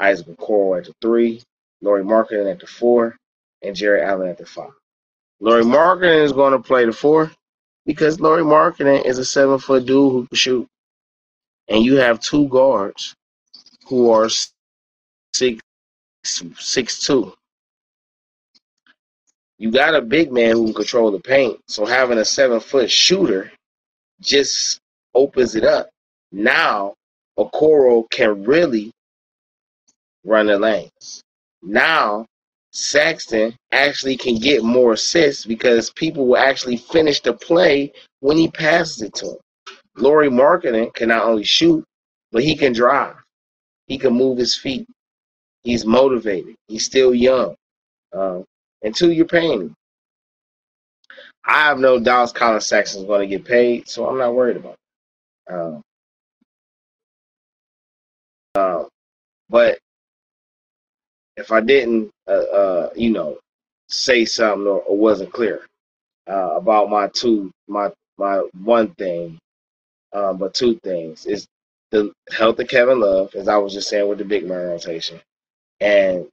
Isaac 0.00 0.26
Okoro 0.26 0.78
at 0.78 0.84
the 0.84 0.92
three, 1.00 1.42
Lauri 1.80 2.02
Markkanen 2.02 2.50
at 2.50 2.60
the 2.60 2.66
four, 2.66 3.16
and 3.62 3.76
Jarrett 3.76 4.04
Allen 4.04 4.28
at 4.28 4.38
the 4.38 4.46
five. 4.46 4.70
Lauri 5.40 5.64
Markkanen 5.64 6.24
is 6.24 6.32
going 6.32 6.52
to 6.52 6.58
play 6.58 6.84
the 6.84 6.92
four 6.92 7.30
because 7.84 8.20
Lauri 8.20 8.42
Markkanen 8.42 9.04
is 9.04 9.18
a 9.18 9.24
seven 9.24 9.58
foot 9.58 9.86
dude 9.86 10.12
who 10.12 10.26
can 10.26 10.36
shoot. 10.36 10.66
And 11.68 11.84
you 11.84 11.96
have 11.96 12.20
two 12.20 12.48
guards 12.48 13.14
who 13.86 14.10
are 14.10 14.28
six 15.34 15.60
six 16.24 17.00
two. 17.00 17.32
You 19.58 19.70
got 19.70 19.94
a 19.94 20.02
big 20.02 20.32
man 20.32 20.52
who 20.52 20.66
can 20.66 20.74
control 20.74 21.10
the 21.10 21.20
paint. 21.20 21.60
So 21.66 21.86
having 21.86 22.18
a 22.18 22.24
seven 22.24 22.60
foot 22.60 22.90
shooter 22.90 23.52
just 24.20 24.80
opens 25.14 25.54
it 25.54 25.64
up. 25.64 25.88
Now 26.32 26.94
Okoro 27.38 28.08
can 28.10 28.44
really 28.44 28.92
run 30.24 30.46
the 30.46 30.58
lanes. 30.58 31.22
Now 31.62 32.26
Sexton 32.72 33.54
actually 33.72 34.16
can 34.16 34.36
get 34.36 34.62
more 34.62 34.92
assists 34.92 35.46
because 35.46 35.90
people 35.90 36.26
will 36.26 36.36
actually 36.36 36.76
finish 36.76 37.20
the 37.20 37.32
play 37.32 37.92
when 38.20 38.36
he 38.36 38.50
passes 38.50 39.02
it 39.02 39.14
to 39.14 39.30
him. 39.30 39.36
Lauri 39.96 40.28
Markkanen 40.28 40.92
can 40.92 41.08
not 41.08 41.24
only 41.24 41.44
shoot, 41.44 41.84
but 42.32 42.44
he 42.44 42.54
can 42.54 42.72
drive. 42.72 43.16
He 43.86 43.96
can 43.98 44.12
move 44.12 44.36
his 44.36 44.56
feet. 44.56 44.86
He's 45.62 45.86
motivated. 45.86 46.54
He's 46.68 46.84
still 46.84 47.14
young. 47.14 47.54
Um, 48.12 48.44
until 48.82 49.10
you're 49.10 49.26
paying 49.26 49.62
him. 49.62 49.74
I 51.46 51.60
have 51.66 51.78
no 51.78 52.00
doubts 52.00 52.32
Sexton 52.66 53.02
is 53.02 53.06
going 53.06 53.20
to 53.22 53.26
get 53.36 53.46
paid, 53.46 53.88
so 53.88 54.08
I'm 54.08 54.18
not 54.18 54.34
worried 54.34 54.56
about 54.56 54.74
it. 55.48 55.54
Um, 55.54 55.82
uh, 58.56 58.84
but 59.48 59.78
if 61.36 61.52
I 61.52 61.60
didn't, 61.60 62.10
uh, 62.28 62.32
uh, 62.32 62.90
you 62.96 63.10
know, 63.10 63.38
say 63.88 64.24
something 64.24 64.66
or, 64.66 64.80
or 64.80 64.96
wasn't 64.96 65.32
clear 65.32 65.62
uh, 66.28 66.56
about 66.56 66.90
my 66.90 67.08
two, 67.08 67.52
my 67.68 67.90
my 68.18 68.42
one 68.62 68.88
thing, 68.94 69.38
um, 70.12 70.38
but 70.38 70.54
two 70.54 70.80
things 70.82 71.26
is 71.26 71.46
the 71.92 72.12
health 72.32 72.58
of 72.58 72.68
Kevin 72.68 73.00
Love, 73.00 73.34
as 73.36 73.48
I 73.48 73.56
was 73.58 73.74
just 73.74 73.88
saying 73.88 74.08
with 74.08 74.18
the 74.18 74.24
big 74.24 74.46
man 74.48 74.66
rotation, 74.68 75.20
and 75.80 76.26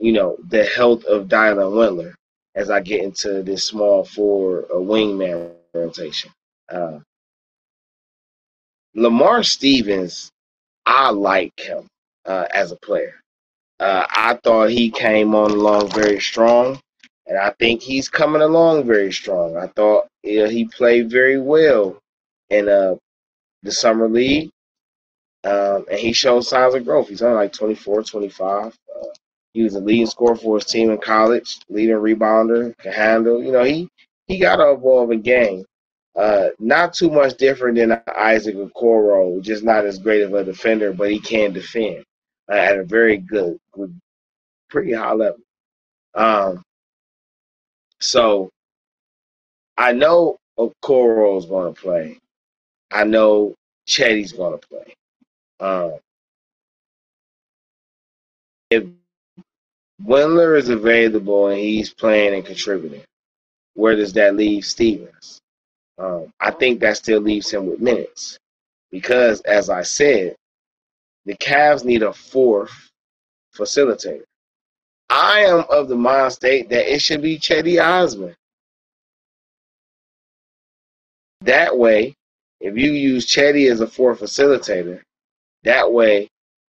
you 0.00 0.12
know 0.12 0.36
the 0.48 0.64
health 0.64 1.04
of 1.04 1.28
Dylan 1.28 1.72
Windler 1.72 2.14
as 2.60 2.70
I 2.70 2.80
get 2.80 3.02
into 3.02 3.42
this 3.42 3.66
small 3.66 4.04
four 4.04 4.66
uh, 4.66 4.76
wingman 4.76 5.52
rotation. 5.72 6.30
Uh, 6.70 6.98
Lamar 8.94 9.42
Stevens 9.42 10.30
I 10.84 11.10
like 11.10 11.58
him 11.58 11.86
uh, 12.26 12.46
as 12.52 12.72
a 12.72 12.76
player. 12.76 13.14
Uh, 13.78 14.04
I 14.10 14.38
thought 14.44 14.70
he 14.70 14.90
came 14.90 15.34
on 15.34 15.52
along 15.52 15.90
very 15.90 16.20
strong, 16.20 16.78
and 17.26 17.38
I 17.38 17.54
think 17.58 17.80
he's 17.80 18.08
coming 18.10 18.42
along 18.42 18.86
very 18.86 19.12
strong. 19.12 19.56
I 19.56 19.68
thought 19.68 20.08
he 20.22 20.68
played 20.76 21.10
very 21.10 21.40
well 21.40 21.98
in 22.50 22.68
uh, 22.68 22.96
the 23.62 23.72
summer 23.72 24.08
league, 24.08 24.50
um, 25.44 25.86
and 25.90 25.98
he 25.98 26.12
showed 26.12 26.42
signs 26.42 26.74
of 26.74 26.84
growth. 26.84 27.08
He's 27.08 27.22
only 27.22 27.36
like 27.36 27.52
24, 27.52 28.02
25. 28.02 28.66
Uh, 28.66 29.06
he 29.52 29.62
was 29.62 29.74
a 29.74 29.80
leading 29.80 30.06
scorer 30.06 30.36
for 30.36 30.56
his 30.56 30.64
team 30.64 30.90
in 30.90 30.98
college, 30.98 31.58
leading 31.68 31.96
rebounder, 31.96 32.76
can 32.78 32.92
handle. 32.92 33.42
You 33.42 33.52
know, 33.52 33.64
he 33.64 33.88
he 34.26 34.38
got 34.38 34.60
a 34.60 34.72
evolving 34.72 35.22
game. 35.22 35.64
Uh, 36.16 36.48
not 36.58 36.92
too 36.92 37.10
much 37.10 37.36
different 37.36 37.76
than 37.76 38.00
Isaac 38.16 38.56
Okoro, 38.56 39.40
just 39.42 39.62
not 39.62 39.86
as 39.86 39.98
great 39.98 40.22
of 40.22 40.34
a 40.34 40.44
defender, 40.44 40.92
but 40.92 41.10
he 41.10 41.20
can 41.20 41.52
defend 41.52 42.04
uh, 42.50 42.56
at 42.56 42.78
a 42.78 42.84
very 42.84 43.16
good, 43.18 43.58
good, 43.72 43.98
pretty 44.68 44.92
high 44.92 45.12
level. 45.12 45.40
Um, 46.14 46.62
so 48.00 48.50
I 49.76 49.92
know 49.92 50.36
Okoro 50.58 51.38
is 51.38 51.46
going 51.46 51.72
to 51.74 51.80
play. 51.80 52.18
I 52.90 53.04
know 53.04 53.54
Cedi's 53.86 54.32
going 54.32 54.58
to 54.58 54.66
play. 54.68 54.94
Um, 55.60 55.94
if 58.70 58.84
Windler 60.04 60.56
is 60.56 60.68
available 60.68 61.48
and 61.48 61.58
he's 61.58 61.92
playing 61.92 62.34
and 62.34 62.44
contributing, 62.44 63.02
where 63.74 63.96
does 63.96 64.12
that 64.14 64.36
leave 64.36 64.64
Stevens? 64.64 65.40
Um, 65.98 66.32
I 66.40 66.50
think 66.50 66.80
that 66.80 66.96
still 66.96 67.20
leaves 67.20 67.50
him 67.50 67.66
with 67.66 67.80
minutes 67.80 68.38
because, 68.90 69.40
as 69.42 69.68
I 69.68 69.82
said, 69.82 70.34
the 71.26 71.34
Cavs 71.34 71.84
need 71.84 72.02
a 72.02 72.12
fourth 72.12 72.72
facilitator. 73.54 74.22
I 75.10 75.40
am 75.40 75.64
of 75.68 75.88
the 75.88 75.96
mind 75.96 76.32
state 76.32 76.68
that 76.70 76.92
it 76.92 77.02
should 77.02 77.20
be 77.20 77.38
Cedi 77.38 77.82
Osman. 77.82 78.34
That 81.42 81.76
way, 81.76 82.14
if 82.60 82.76
you 82.76 82.92
use 82.92 83.26
Cedi 83.26 83.70
as 83.70 83.80
a 83.80 83.86
fourth 83.86 84.20
facilitator, 84.20 85.00
that 85.64 85.92
way, 85.92 86.28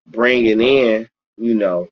bringing 0.07 0.61
in, 0.61 1.09
you 1.39 1.55
know, 1.55 1.89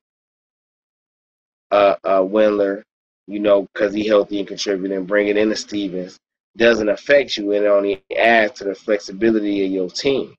uh, 1.73 1.95
uh, 2.03 2.21
Windler, 2.21 2.83
you 3.27 3.39
know, 3.39 3.63
because 3.73 3.93
he 3.95 4.07
healthy 4.07 4.39
and 4.39 4.47
contributing, 4.47 5.05
bringing 5.05 5.37
in 5.37 5.49
the 5.49 5.55
Stevens 5.55 6.19
doesn't 6.57 6.89
affect 6.89 7.37
you. 7.37 7.51
It 7.53 7.65
only 7.65 8.03
adds 8.15 8.59
to 8.59 8.65
the 8.65 8.75
flexibility 8.75 9.65
of 9.65 9.71
your 9.71 9.89
team. 9.89 10.35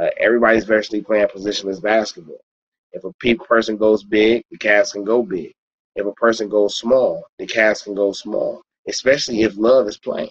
Uh, 0.00 0.08
everybody's 0.18 0.64
virtually 0.64 1.02
playing 1.02 1.28
positionless 1.28 1.82
basketball. 1.82 2.40
If 2.92 3.04
a 3.04 3.12
pe- 3.20 3.34
person 3.34 3.76
goes 3.76 4.04
big, 4.04 4.42
the 4.50 4.58
Cavs 4.58 4.92
can 4.92 5.04
go 5.04 5.22
big. 5.22 5.52
If 5.96 6.06
a 6.06 6.12
person 6.14 6.48
goes 6.48 6.78
small, 6.78 7.24
the 7.38 7.46
Cavs 7.46 7.84
can 7.84 7.94
go 7.94 8.12
small. 8.12 8.62
Especially 8.88 9.42
if 9.42 9.58
Love 9.58 9.86
is 9.88 9.98
playing. 9.98 10.30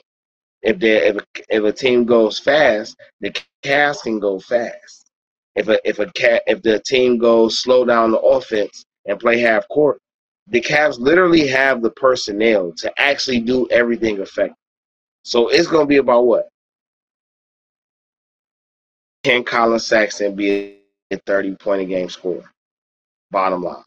If 0.64 0.82
if 0.84 1.18
a, 1.18 1.26
if 1.50 1.64
a 1.64 1.72
team 1.72 2.06
goes 2.06 2.40
fast, 2.40 2.98
the 3.22 3.34
Cavs 3.64 4.02
can 4.02 4.20
go 4.20 4.40
fast. 4.40 5.12
If 5.56 5.68
a 5.70 5.80
if 5.88 6.00
a 6.00 6.12
cat 6.14 6.44
if 6.48 6.62
the 6.64 6.82
team 6.86 7.18
goes 7.20 7.60
slow 7.62 7.86
down 7.86 8.12
the 8.12 8.20
offense 8.20 8.86
and 9.06 9.20
play 9.20 9.40
half 9.40 9.68
court, 9.70 10.00
the 10.50 10.62
Cavs 10.62 11.00
literally 11.00 11.48
have 11.48 11.82
the 11.82 11.92
personnel 11.92 12.74
to 12.78 12.92
actually 13.00 13.40
do 13.40 13.68
everything 13.70 14.20
effective. 14.20 14.56
So 15.24 15.50
it's 15.50 15.68
going 15.68 15.86
to 15.86 15.90
be 15.90 15.98
about 15.98 16.26
what? 16.26 16.50
Can 19.24 19.44
Collin 19.44 19.80
Sexton 19.80 20.36
be 20.36 20.80
a 21.12 21.18
30 21.18 21.56
point 21.56 21.82
a 21.82 21.86
game 21.86 22.10
scorer? 22.10 22.50
Bottom 23.32 23.64
line. 23.64 23.84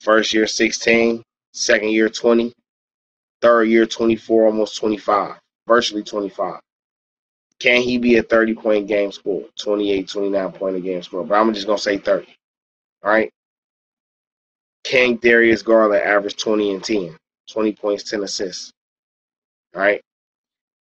First 0.00 0.32
year 0.32 0.46
16, 0.46 1.22
second 1.52 1.88
year 1.90 2.08
20, 2.08 2.52
third 3.40 3.64
year 3.64 3.86
24, 3.86 4.46
almost 4.46 4.76
25, 4.76 5.36
virtually 5.66 6.04
25. 6.04 6.60
Can 7.58 7.82
he 7.82 7.98
be 7.98 8.18
a 8.18 8.22
30 8.22 8.54
point 8.54 8.86
game 8.86 9.10
scorer? 9.10 9.46
28, 9.58 10.08
29 10.08 10.52
point 10.52 10.76
a 10.76 10.80
game 10.80 11.02
scorer. 11.02 11.24
But 11.24 11.40
I'm 11.40 11.52
just 11.52 11.66
going 11.66 11.78
to 11.78 11.82
say 11.82 11.98
30. 11.98 12.26
All 13.02 13.10
right. 13.10 13.32
Can 14.88 15.16
Darius 15.16 15.60
Garland 15.60 16.02
averaged 16.02 16.38
20 16.38 16.72
and 16.72 16.82
10? 16.82 17.14
20 17.50 17.72
points, 17.74 18.04
10 18.04 18.22
assists. 18.22 18.72
All 19.74 19.82
right. 19.82 20.00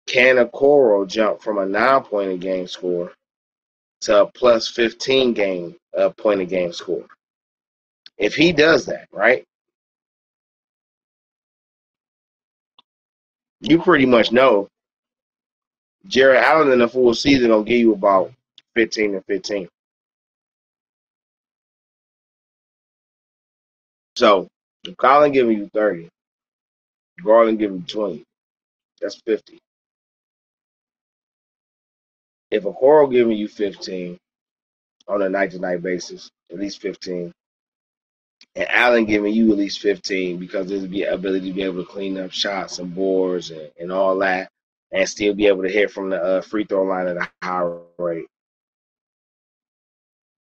Can 0.08 0.36
Okoro 0.36 1.08
jump 1.08 1.42
from 1.42 1.58
a 1.58 1.66
nine 1.66 2.04
point 2.04 2.30
a 2.30 2.38
game 2.38 2.68
score 2.68 3.14
to 4.02 4.24
a 4.24 4.26
plus 4.26 4.68
15 4.68 5.32
game 5.34 5.78
uh, 5.98 6.10
point 6.10 6.42
a 6.42 6.46
game 6.46 6.74
score? 6.74 7.06
If 8.18 8.36
he 8.36 8.52
does 8.52 8.86
that, 8.88 9.08
right, 9.14 9.46
you 13.62 13.82
pretty 13.82 14.06
much 14.06 14.34
know 14.34 14.68
Jarrett 16.08 16.44
Allen 16.44 16.74
in 16.74 16.80
the 16.80 16.90
full 16.90 17.14
season 17.14 17.52
will 17.52 17.64
give 17.64 17.80
you 17.80 17.94
about 17.94 18.34
15 18.76 19.16
and 19.16 19.26
15. 19.28 19.70
So 24.16 24.48
if 24.86 24.98
Collin 24.98 25.32
giving 25.32 25.58
you 25.58 25.70
30, 25.74 26.10
Garland 27.24 27.60
giving 27.60 27.78
you 27.78 27.84
20, 27.88 28.24
that's 29.02 29.22
50. 29.26 29.60
If 32.52 32.64
Okoro 32.64 33.12
giving 33.12 33.38
you 33.38 33.48
15 33.48 34.18
on 35.08 35.22
a 35.22 35.30
night 35.30 35.52
to 35.52 35.60
night 35.60 35.82
basis, 35.82 36.30
at 36.52 36.60
least 36.60 36.82
15, 36.82 37.32
and 38.56 38.68
Allen 38.70 39.06
giving 39.06 39.34
you 39.34 39.52
at 39.52 39.58
least 39.58 39.80
15 39.80 40.38
because 40.38 40.68
there's 40.68 40.88
the 40.88 41.04
ability 41.04 41.50
to 41.50 41.56
be 41.56 41.64
able 41.64 41.84
to 41.84 41.90
clean 41.90 42.18
up 42.20 42.32
shots 42.32 42.80
and 42.80 42.94
boards 42.94 43.52
and, 43.52 43.72
and 43.80 43.92
all 43.92 44.18
that, 44.20 44.50
and 44.92 45.10
still 45.10 45.34
be 45.34 45.48
able 45.48 45.64
to 45.64 45.70
hit 45.72 45.92
from 45.92 46.10
the 46.10 46.22
uh, 46.22 46.42
free 46.42 46.66
throw 46.66 46.84
line 46.84 47.08
at 47.08 47.18
a 47.18 47.30
high 47.42 47.68
rate. 47.98 48.28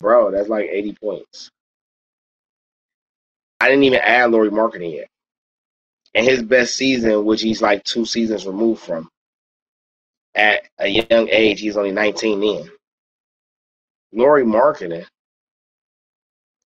Bro, 0.00 0.32
that's 0.32 0.48
like 0.48 0.68
80 0.68 0.96
points. 1.02 1.50
I 3.62 3.68
didn't 3.68 3.84
even 3.84 4.00
add 4.00 4.32
Lauri 4.32 4.50
Markkanen 4.50 4.92
yet. 4.92 5.08
And 6.14 6.26
his 6.26 6.42
best 6.42 6.74
season, 6.74 7.24
which 7.24 7.42
he's 7.42 7.62
like 7.62 7.84
two 7.84 8.04
seasons 8.04 8.44
removed 8.44 8.82
from, 8.82 9.08
at 10.34 10.64
a 10.80 10.88
young 10.88 11.28
age, 11.28 11.60
he's 11.60 11.76
only 11.76 11.92
19 11.92 12.40
then. 12.40 12.70
Lauri 14.12 14.44
Markkanen 14.44 15.06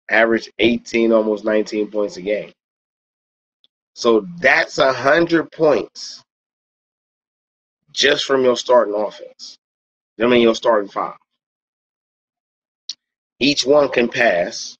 averaged 0.09 0.53
18, 0.61 1.13
almost 1.13 1.45
19 1.45 1.91
points 1.91 2.17
a 2.17 2.23
game. 2.23 2.53
So 3.95 4.27
that's 4.39 4.79
a 4.79 4.93
hundred 4.93 5.51
points 5.51 6.23
just 7.93 8.25
from 8.25 8.45
your 8.45 8.57
starting 8.57 8.95
offense. 8.95 9.59
I 10.21 10.27
mean 10.27 10.43
your 10.43 10.55
starting 10.55 10.91
five. 10.91 11.17
Each 13.41 13.67
one 13.67 13.89
can 13.91 14.09
pass. 14.09 14.77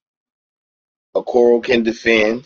Okoro 1.17 1.63
can 1.63 1.83
defend. 1.83 2.45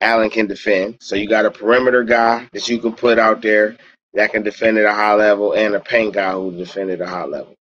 Allen 0.00 0.30
can 0.30 0.46
defend. 0.46 0.98
So 1.00 1.14
you 1.14 1.28
got 1.28 1.46
a 1.46 1.50
perimeter 1.50 2.02
guy 2.02 2.48
that 2.52 2.68
you 2.68 2.78
can 2.78 2.92
put 2.92 3.18
out 3.18 3.40
there 3.40 3.76
that 4.14 4.32
can 4.32 4.42
defend 4.42 4.78
at 4.78 4.84
a 4.84 4.92
high 4.92 5.14
level 5.14 5.52
and 5.52 5.74
a 5.74 5.80
paint 5.80 6.14
guy 6.14 6.32
who 6.32 6.50
defend 6.56 6.90
at 6.90 7.00
a 7.00 7.06
high 7.06 7.24
level. 7.24 7.54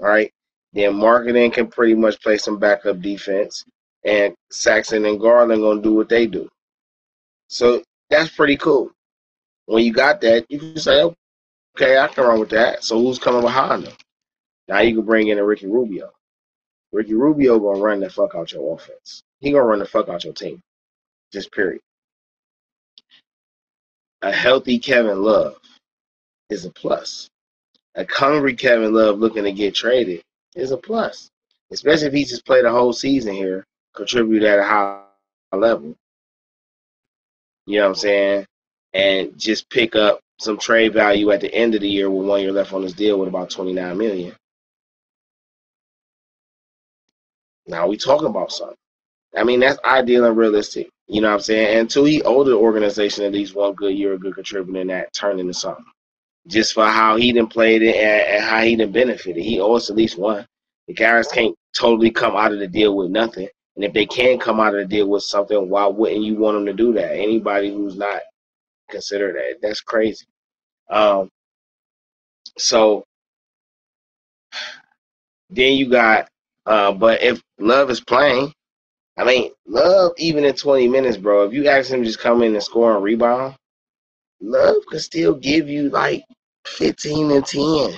All 0.00 0.08
right. 0.08 0.32
Then 0.72 0.94
Markkanen 0.94 1.52
can 1.52 1.68
pretty 1.68 1.94
much 1.94 2.20
play 2.22 2.38
some 2.38 2.58
backup 2.58 3.00
defense, 3.00 3.62
and 4.04 4.34
Sexton 4.50 5.04
and 5.04 5.20
Garland 5.20 5.60
gonna 5.60 5.82
do 5.82 5.92
what 5.94 6.08
they 6.08 6.26
do. 6.26 6.48
So 7.48 7.82
that's 8.08 8.30
pretty 8.30 8.56
cool. 8.56 8.90
When 9.66 9.84
you 9.84 9.92
got 9.92 10.22
that, 10.22 10.50
you 10.50 10.58
can 10.58 10.78
say, 10.78 11.02
okay, 11.76 11.98
I 11.98 12.08
can 12.08 12.24
run 12.24 12.40
with 12.40 12.50
that. 12.50 12.84
So 12.84 12.98
who's 12.98 13.18
coming 13.18 13.42
behind 13.42 13.84
them? 13.84 13.92
Now 14.66 14.80
you 14.80 14.96
can 14.96 15.04
bring 15.04 15.28
in 15.28 15.38
a 15.38 15.44
Ricky 15.44 15.66
Rubio. 15.66 16.10
Ricky 16.92 17.14
Rubio 17.14 17.58
gonna 17.58 17.80
run 17.80 18.00
the 18.00 18.10
fuck 18.10 18.34
out 18.34 18.52
your 18.52 18.74
offense. 18.74 19.22
He 19.40 19.52
gonna 19.52 19.64
run 19.64 19.78
the 19.78 19.86
fuck 19.86 20.08
out 20.08 20.24
your 20.24 20.34
team. 20.34 20.60
Just 21.32 21.50
period. 21.52 21.80
A 24.20 24.30
healthy 24.30 24.78
Kevin 24.78 25.22
Love 25.22 25.56
is 26.50 26.64
a 26.64 26.70
plus. 26.70 27.28
A 27.94 28.06
hungry 28.10 28.54
Kevin 28.54 28.92
Love 28.92 29.18
looking 29.18 29.44
to 29.44 29.52
get 29.52 29.74
traded 29.74 30.22
is 30.54 30.70
a 30.70 30.76
plus, 30.76 31.30
especially 31.70 32.06
if 32.06 32.12
he 32.12 32.24
just 32.24 32.46
played 32.46 32.64
a 32.64 32.70
whole 32.70 32.92
season 32.92 33.34
here, 33.34 33.64
contribute 33.94 34.42
at 34.42 34.58
a 34.58 34.64
high 34.64 35.02
level. 35.52 35.94
You 37.66 37.78
know 37.78 37.84
what 37.84 37.88
I'm 37.90 37.94
saying? 37.96 38.46
And 38.92 39.38
just 39.38 39.68
pick 39.70 39.96
up 39.96 40.20
some 40.38 40.58
trade 40.58 40.92
value 40.92 41.30
at 41.30 41.40
the 41.40 41.52
end 41.54 41.74
of 41.74 41.80
the 41.80 41.88
year 41.88 42.10
with 42.10 42.26
one 42.26 42.40
year 42.40 42.52
left 42.52 42.72
on 42.72 42.82
his 42.82 42.92
deal 42.92 43.18
with 43.18 43.28
about 43.28 43.50
29 43.50 43.96
million. 43.96 44.34
Now 47.66 47.88
we 47.88 47.96
talking 47.96 48.28
about 48.28 48.52
something. 48.52 48.76
I 49.36 49.44
mean, 49.44 49.60
that's 49.60 49.78
ideal 49.84 50.26
and 50.26 50.36
realistic. 50.36 50.90
You 51.08 51.20
know 51.22 51.28
what 51.28 51.34
I'm 51.36 51.40
saying? 51.40 51.68
And 51.70 51.80
until 51.80 52.04
he 52.04 52.22
owed 52.22 52.48
the 52.48 52.54
organization 52.56 53.24
at 53.24 53.32
least 53.32 53.54
one 53.54 53.74
good 53.74 53.94
year, 53.96 54.14
a 54.14 54.18
good 54.18 54.34
contributor, 54.36 54.80
and 54.80 54.90
that 54.90 55.12
turned 55.14 55.40
into 55.40 55.54
something 55.54 55.84
just 56.48 56.74
for 56.74 56.86
how 56.86 57.16
he 57.16 57.32
done 57.32 57.48
played 57.48 57.82
it 57.82 57.96
and, 57.96 58.36
and 58.36 58.44
how 58.44 58.62
he 58.62 58.76
done 58.76 58.92
benefited. 58.92 59.42
He 59.44 59.60
owes 59.60 59.90
at 59.90 59.96
least 59.96 60.18
one. 60.18 60.46
The 60.88 60.94
guys 60.94 61.28
can't 61.28 61.56
totally 61.78 62.12
come 62.12 62.36
out 62.36 62.52
of 62.52 62.60
the 62.60 62.68
deal 62.68 62.96
with 62.96 63.10
nothing. 63.12 63.48
And 63.76 63.84
if 63.86 63.94
they 63.94 64.06
can 64.06 64.38
come 64.38 64.60
out 64.60 64.76
of 64.76 64.82
the 64.82 64.86
deal 64.86 65.08
with 65.08 65.24
something, 65.24 65.70
why 65.70 65.86
wouldn't 65.88 66.24
you 66.24 66.36
want 66.36 66.56
them 66.56 66.66
to 66.66 66.74
do 66.74 66.94
that? 66.94 67.14
Anybody 67.14 67.72
who's 67.72 67.96
not 67.96 68.22
considered 68.90 69.36
that, 69.36 69.58
that's 69.62 69.82
crazy. 69.82 70.26
Um, 70.90 71.30
so 72.58 73.04
then 75.50 75.74
you 75.74 75.90
got, 75.90 76.28
uh, 76.66 76.92
but 76.92 77.22
if 77.22 77.42
Love 77.58 77.90
is 77.90 78.00
playing, 78.00 78.52
I 79.16 79.24
mean, 79.24 79.50
Love 79.66 80.12
even 80.18 80.44
in 80.44 80.54
20 80.54 80.88
minutes, 80.88 81.16
bro. 81.16 81.44
If 81.46 81.52
you 81.52 81.68
ask 81.68 81.90
him 81.90 82.04
just 82.04 82.18
come 82.18 82.42
in 82.42 82.54
and 82.54 82.62
score 82.62 82.94
and 82.94 83.04
rebound, 83.04 83.56
Love 84.40 84.76
could 84.86 85.02
still 85.02 85.34
give 85.34 85.68
you 85.68 85.90
like 85.90 86.24
15 86.66 87.30
and 87.30 87.46
10. 87.46 87.94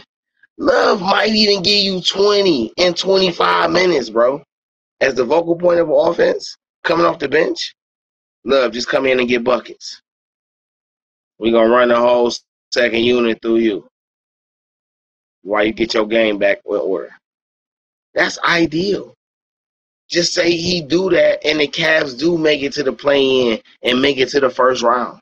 Love 0.58 1.00
might 1.00 1.30
even 1.30 1.62
give 1.62 1.80
you 1.84 2.00
20 2.00 2.72
and 2.78 2.96
25 2.96 3.70
minutes, 3.70 4.10
bro. 4.10 4.42
As 5.00 5.14
the 5.14 5.24
vocal 5.24 5.56
point 5.56 5.80
of 5.80 5.90
offense, 5.90 6.56
coming 6.84 7.06
off 7.06 7.18
the 7.18 7.28
bench, 7.28 7.74
Love, 8.44 8.72
just 8.72 8.88
come 8.88 9.06
in 9.06 9.18
and 9.20 9.28
get 9.28 9.44
buckets. 9.44 10.00
Going 11.40 11.52
to 11.52 11.68
run 11.68 11.88
the 11.88 11.96
whole 11.96 12.32
second 12.72 13.02
unit 13.04 13.40
through 13.42 13.56
you 13.56 13.88
while 15.42 15.64
you 15.64 15.72
get 15.72 15.94
your 15.94 16.06
game 16.06 16.38
back 16.38 16.60
with 16.64 16.80
order. 16.80 17.12
That's 18.14 18.38
ideal. 18.44 19.14
Just 20.10 20.34
say 20.34 20.52
he 20.52 20.82
do 20.82 21.10
that 21.10 21.44
and 21.46 21.60
the 21.60 21.68
Cavs 21.68 22.18
do 22.18 22.38
make 22.38 22.62
it 22.62 22.72
to 22.74 22.82
the 22.84 22.92
play 22.92 23.52
in 23.52 23.60
and 23.82 24.02
make 24.02 24.18
it 24.18 24.30
to 24.30 24.40
the 24.40 24.50
first 24.50 24.82
round. 24.82 25.18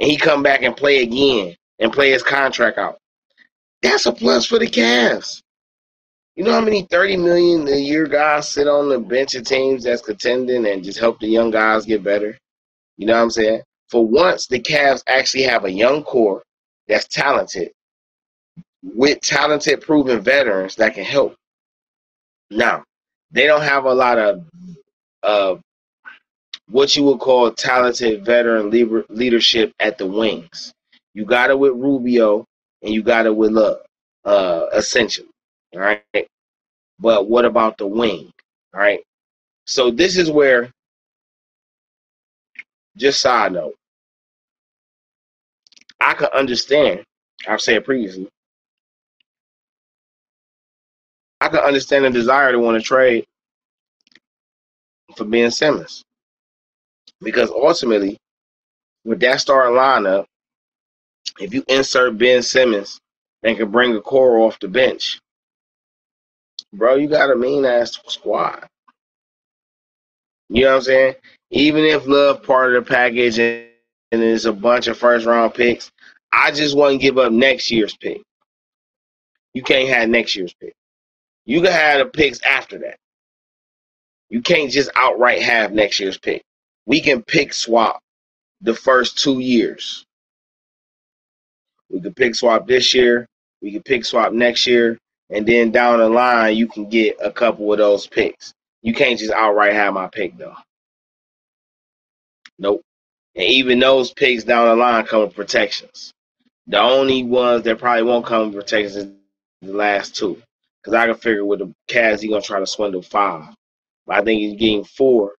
and 0.00 0.10
he 0.10 0.16
come 0.16 0.42
back 0.44 0.62
and 0.62 0.76
play 0.76 1.02
again 1.02 1.56
and 1.78 1.92
play 1.92 2.10
his 2.12 2.24
contract 2.24 2.78
out. 2.78 2.98
That's 3.82 4.06
a 4.06 4.12
plus 4.12 4.46
for 4.46 4.58
the 4.58 4.66
Cavs. 4.68 5.42
You 6.36 6.44
know 6.44 6.52
how 6.52 6.60
many 6.62 6.82
thirty 6.84 7.16
million 7.16 7.68
a 7.68 7.76
year 7.76 8.06
guys 8.06 8.48
sit 8.48 8.68
on 8.68 8.88
the 8.90 8.98
bench 9.00 9.34
of 9.34 9.44
teams 9.44 9.84
that's 9.84 10.02
contending 10.02 10.66
and 10.66 10.84
just 10.84 10.98
help 11.00 11.20
the 11.20 11.28
young 11.28 11.50
guys 11.50 11.86
get 11.86 12.04
better? 12.04 12.38
You 12.98 13.06
know 13.06 13.14
what 13.16 13.22
I'm 13.22 13.30
saying? 13.30 13.62
For 13.90 14.06
once, 14.06 14.46
the 14.48 14.60
Cavs 14.60 15.02
actually 15.08 15.44
have 15.44 15.64
a 15.64 15.72
young 15.72 16.02
core 16.04 16.42
that's 16.88 17.08
talented 17.08 17.72
with 18.82 19.20
talented, 19.22 19.82
proven 19.82 20.20
veterans 20.20 20.76
that 20.76 20.94
can 20.94 21.04
help. 21.04 21.36
Now, 22.50 22.84
they 23.32 23.46
don't 23.46 23.62
have 23.62 23.86
a 23.86 23.94
lot 23.94 24.18
of 24.18 24.44
uh, 25.22 25.56
what 26.70 26.96
you 26.96 27.04
would 27.04 27.20
call 27.20 27.52
talented 27.52 28.24
veteran 28.24 28.70
leadership 29.10 29.72
at 29.80 29.98
the 29.98 30.06
wings. 30.06 30.72
You 31.14 31.24
got 31.26 31.50
it 31.50 31.58
with 31.58 31.72
Rubio 31.74 32.44
and 32.82 32.94
you 32.94 33.02
got 33.02 33.26
it 33.26 33.36
with 33.36 33.52
Love, 33.52 33.78
uh, 34.24 34.66
essentially. 34.74 35.28
All 35.74 35.80
right. 35.80 36.02
But 37.00 37.28
what 37.28 37.46
about 37.46 37.78
the 37.78 37.86
wing? 37.86 38.32
All 38.74 38.80
right. 38.80 39.02
So 39.66 39.90
this 39.90 40.16
is 40.18 40.30
where, 40.30 40.70
just 42.96 43.20
side 43.20 43.52
note, 43.52 43.74
I 46.00 46.14
can 46.14 46.28
understand. 46.34 47.04
I've 47.48 47.60
said 47.62 47.84
previously. 47.84 48.28
I 51.46 51.48
can 51.48 51.60
understand 51.60 52.04
the 52.04 52.10
desire 52.10 52.50
to 52.50 52.58
want 52.58 52.76
to 52.76 52.82
trade 52.82 53.24
for 55.16 55.24
Ben 55.24 55.52
Simmons. 55.52 56.02
Because 57.20 57.50
ultimately, 57.50 58.18
with 59.04 59.20
that 59.20 59.40
starting 59.40 59.76
lineup, 59.76 60.24
if 61.38 61.54
you 61.54 61.62
insert 61.68 62.18
Ben 62.18 62.42
Simmons 62.42 62.98
and 63.44 63.56
can 63.56 63.70
bring 63.70 63.94
a 63.94 64.00
core 64.00 64.38
off 64.38 64.58
the 64.58 64.66
bench, 64.66 65.20
bro, 66.72 66.96
you 66.96 67.08
got 67.08 67.30
a 67.30 67.36
mean 67.36 67.64
ass 67.64 67.96
squad. 68.08 68.66
You 70.48 70.64
know 70.64 70.70
what 70.70 70.76
I'm 70.78 70.82
saying? 70.82 71.14
Even 71.52 71.84
if 71.84 72.08
Love 72.08 72.42
part 72.42 72.74
of 72.74 72.84
the 72.84 72.90
package 72.90 73.38
and, 73.38 73.68
and 74.10 74.20
there's 74.20 74.46
a 74.46 74.52
bunch 74.52 74.88
of 74.88 74.98
first 74.98 75.26
round 75.26 75.54
picks, 75.54 75.92
I 76.32 76.50
just 76.50 76.76
to 76.76 76.98
give 76.98 77.18
up 77.18 77.30
next 77.30 77.70
year's 77.70 77.96
pick. 77.96 78.20
You 79.54 79.62
can't 79.62 79.88
have 79.88 80.08
next 80.08 80.34
year's 80.34 80.54
pick. 80.60 80.74
You 81.46 81.62
can 81.62 81.72
have 81.72 82.00
the 82.00 82.06
picks 82.06 82.40
after 82.42 82.78
that. 82.80 82.98
You 84.28 84.42
can't 84.42 84.70
just 84.70 84.90
outright 84.96 85.42
have 85.42 85.72
next 85.72 86.00
year's 86.00 86.18
pick. 86.18 86.42
We 86.86 87.00
can 87.00 87.22
pick 87.22 87.54
swap 87.54 88.00
the 88.60 88.74
first 88.74 89.18
two 89.18 89.38
years. 89.38 90.04
We 91.90 92.00
can 92.00 92.14
pick 92.14 92.34
swap 92.34 92.66
this 92.66 92.94
year. 92.94 93.26
We 93.62 93.72
can 93.72 93.82
pick 93.82 94.04
swap 94.04 94.32
next 94.32 94.66
year. 94.66 94.98
And 95.30 95.46
then 95.46 95.70
down 95.70 96.00
the 96.00 96.08
line, 96.08 96.56
you 96.56 96.68
can 96.68 96.88
get 96.88 97.16
a 97.22 97.30
couple 97.30 97.72
of 97.72 97.78
those 97.78 98.06
picks. 98.06 98.52
You 98.82 98.94
can't 98.94 99.18
just 99.18 99.32
outright 99.32 99.72
have 99.74 99.94
my 99.94 100.08
pick, 100.08 100.36
though. 100.36 100.54
Nope. 102.58 102.82
And 103.34 103.44
even 103.44 103.78
those 103.78 104.12
picks 104.12 104.44
down 104.44 104.68
the 104.68 104.76
line 104.76 105.04
come 105.06 105.22
with 105.22 105.34
protections. 105.34 106.12
The 106.66 106.80
only 106.80 107.22
ones 107.22 107.64
that 107.64 107.78
probably 107.78 108.02
won't 108.04 108.26
come 108.26 108.46
with 108.46 108.64
protections 108.64 108.96
is 108.96 109.06
the 109.62 109.72
last 109.72 110.16
two. 110.16 110.40
Because 110.86 110.98
I 110.98 111.06
can 111.06 111.16
figure 111.16 111.44
with 111.44 111.58
the 111.58 111.74
Cavs, 111.88 112.20
he's 112.20 112.30
going 112.30 112.40
to 112.40 112.46
try 112.46 112.60
to 112.60 112.66
swindle 112.66 113.02
five. 113.02 113.52
But 114.06 114.18
I 114.18 114.22
think 114.22 114.38
he's 114.38 114.56
getting 114.56 114.84
four. 114.84 115.34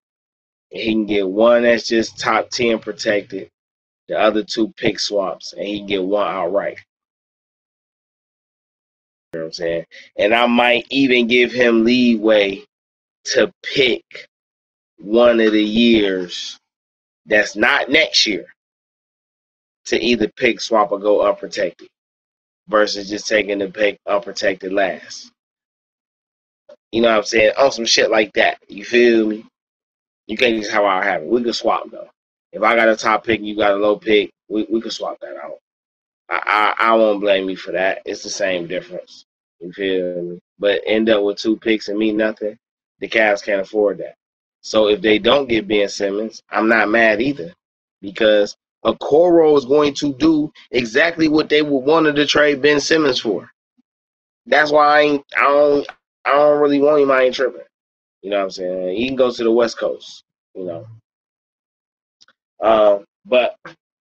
And 0.74 0.82
he 0.82 0.92
can 0.92 1.06
get 1.06 1.26
one 1.26 1.64
that's 1.64 1.88
just 1.88 2.20
top 2.20 2.50
10 2.50 2.80
protected, 2.80 3.50
the 4.10 4.20
other 4.20 4.44
two 4.44 4.74
pick 4.76 5.00
swaps, 5.00 5.54
and 5.54 5.66
he 5.66 5.78
can 5.78 5.88
get 5.88 6.04
one 6.04 6.28
outright. 6.28 6.80
You 9.32 9.40
know 9.40 9.46
what 9.46 9.48
I'm 9.48 9.54
saying? 9.54 9.86
And 10.18 10.34
I 10.34 10.48
might 10.48 10.86
even 10.90 11.28
give 11.28 11.54
him 11.54 11.86
leeway 11.86 12.66
to 13.28 13.50
pick 13.64 14.28
one 15.00 15.40
of 15.40 15.54
the 15.54 15.64
years 15.64 16.60
that's 17.26 17.56
not 17.56 17.90
next 17.90 18.28
year 18.28 18.48
to 19.86 19.98
either 20.04 20.28
pick, 20.36 20.60
swap, 20.60 20.92
or 20.92 21.00
go 21.00 21.26
unprotected 21.26 21.88
versus 22.68 23.10
just 23.10 23.28
taking 23.28 23.60
the 23.60 23.70
pick 23.70 23.98
unprotected 24.06 24.74
last. 24.74 25.32
You 26.92 27.02
know 27.02 27.10
what 27.10 27.18
I'm 27.20 27.24
saying? 27.26 27.54
On 27.60 27.72
some 27.72 27.86
shit 27.86 28.12
like 28.12 28.34
that. 28.34 28.60
You 28.70 28.86
feel 28.86 29.28
me? 29.28 29.46
You 30.28 30.38
can't 30.38 30.58
just 30.58 30.72
have 30.72 30.84
our 30.84 31.04
have 31.04 31.24
it. 31.24 31.28
We 31.30 31.44
can 31.44 31.54
swap 31.54 31.90
though. 31.92 32.10
If 32.54 32.64
I 32.64 32.76
got 32.76 32.90
a 32.90 32.96
top 32.96 33.26
pick 33.26 33.40
and 33.40 33.48
you 33.48 33.56
got 33.58 33.74
a 33.74 33.78
low 33.78 33.98
pick, 33.98 34.32
we, 34.50 34.66
we 34.72 34.82
can 34.82 34.92
swap 34.92 35.20
that 35.22 35.38
out. 35.38 35.60
I, 36.30 36.74
I 36.80 36.90
I 36.92 36.96
won't 36.96 37.22
blame 37.22 37.50
you 37.50 37.58
for 37.58 37.72
that. 37.74 38.02
It's 38.06 38.24
the 38.24 38.30
same 38.30 38.68
difference. 38.68 39.26
You 39.60 39.72
feel 39.74 40.22
me? 40.24 40.40
But 40.60 40.82
end 40.86 41.10
up 41.10 41.24
with 41.24 41.38
two 41.38 41.58
picks 41.58 41.90
and 41.90 41.98
me 42.00 42.12
nothing. 42.12 42.58
The 43.00 43.08
Cavs 43.10 43.44
can't 43.44 43.62
afford 43.62 44.00
that. 44.00 44.16
So 44.62 44.88
if 44.90 45.02
they 45.02 45.20
don't 45.20 45.50
get 45.50 45.68
Ben 45.68 45.90
Simmons, 45.90 46.42
I'm 46.50 46.68
not 46.70 46.90
mad 46.90 47.22
either, 47.22 47.54
because 48.02 48.56
a 48.84 48.94
Okoro 48.94 49.58
is 49.58 49.66
going 49.66 49.94
to 49.96 50.14
do 50.14 50.52
exactly 50.72 51.28
what 51.28 51.50
they 51.50 51.62
would 51.62 51.86
wanted 51.86 52.16
to 52.18 52.26
trade 52.26 52.62
Ben 52.62 52.80
Simmons 52.80 53.20
for. 53.22 53.50
That's 54.48 54.72
why 54.72 54.88
I 54.88 55.02
ain't, 55.02 55.26
I 55.38 55.42
don't 55.44 55.88
I 56.28 56.36
don't 56.36 56.60
really 56.60 56.82
want 56.82 57.02
him. 57.02 57.34
Tripping. 57.34 57.62
You 58.22 58.32
know 58.32 58.38
what 58.38 58.44
I'm 58.44 58.52
saying? 58.52 58.98
He 58.98 59.08
can 59.08 59.16
go 59.16 59.32
to 59.32 59.44
the 59.44 59.52
West 59.52 59.78
Coast. 59.78 60.24
You 60.56 60.66
know. 60.66 60.88
Uh, 62.62 63.00
but 63.26 63.56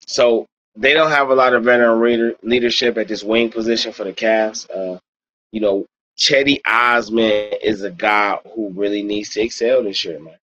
so 0.06 0.46
they 0.76 0.94
don't 0.94 1.12
have 1.12 1.30
a 1.30 1.36
lot 1.36 1.54
of 1.54 1.64
veteran 1.64 2.00
reader, 2.00 2.34
leadership 2.42 2.98
at 2.98 3.08
this 3.08 3.24
wing 3.24 3.50
position 3.50 3.94
for 3.94 4.04
the 4.04 4.14
Cavs. 4.14 4.70
Uh, 4.70 5.00
you 5.52 5.62
know, 5.62 5.86
Cedi 6.18 6.60
Osman 6.68 7.54
is 7.64 7.84
a 7.84 7.92
guy 7.92 8.38
who 8.54 8.70
really 8.72 9.04
needs 9.04 9.30
to 9.32 9.42
excel 9.42 9.84
this 9.84 10.04
year, 10.04 10.20
man. 10.20 10.36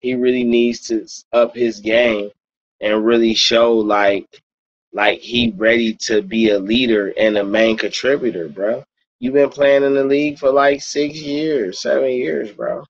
He 0.00 0.14
really 0.14 0.44
needs 0.44 0.86
to 0.88 1.06
up 1.32 1.56
his 1.56 1.80
game 1.80 2.30
and 2.80 3.04
really 3.04 3.34
show 3.34 3.72
like 3.74 4.26
like 4.92 5.18
he 5.20 5.52
ready 5.56 5.94
to 5.94 6.22
be 6.22 6.50
a 6.50 6.58
leader 6.58 7.12
and 7.18 7.36
a 7.36 7.44
main 7.44 7.76
contributor, 7.76 8.48
bro. 8.48 8.84
You've 9.18 9.34
been 9.34 9.48
playing 9.48 9.82
in 9.82 9.94
the 9.94 10.04
league 10.04 10.38
for 10.38 10.50
like 10.52 10.82
six 10.82 11.14
years, 11.20 11.80
seven 11.80 12.10
years, 12.10 12.52
bro. 12.52 12.84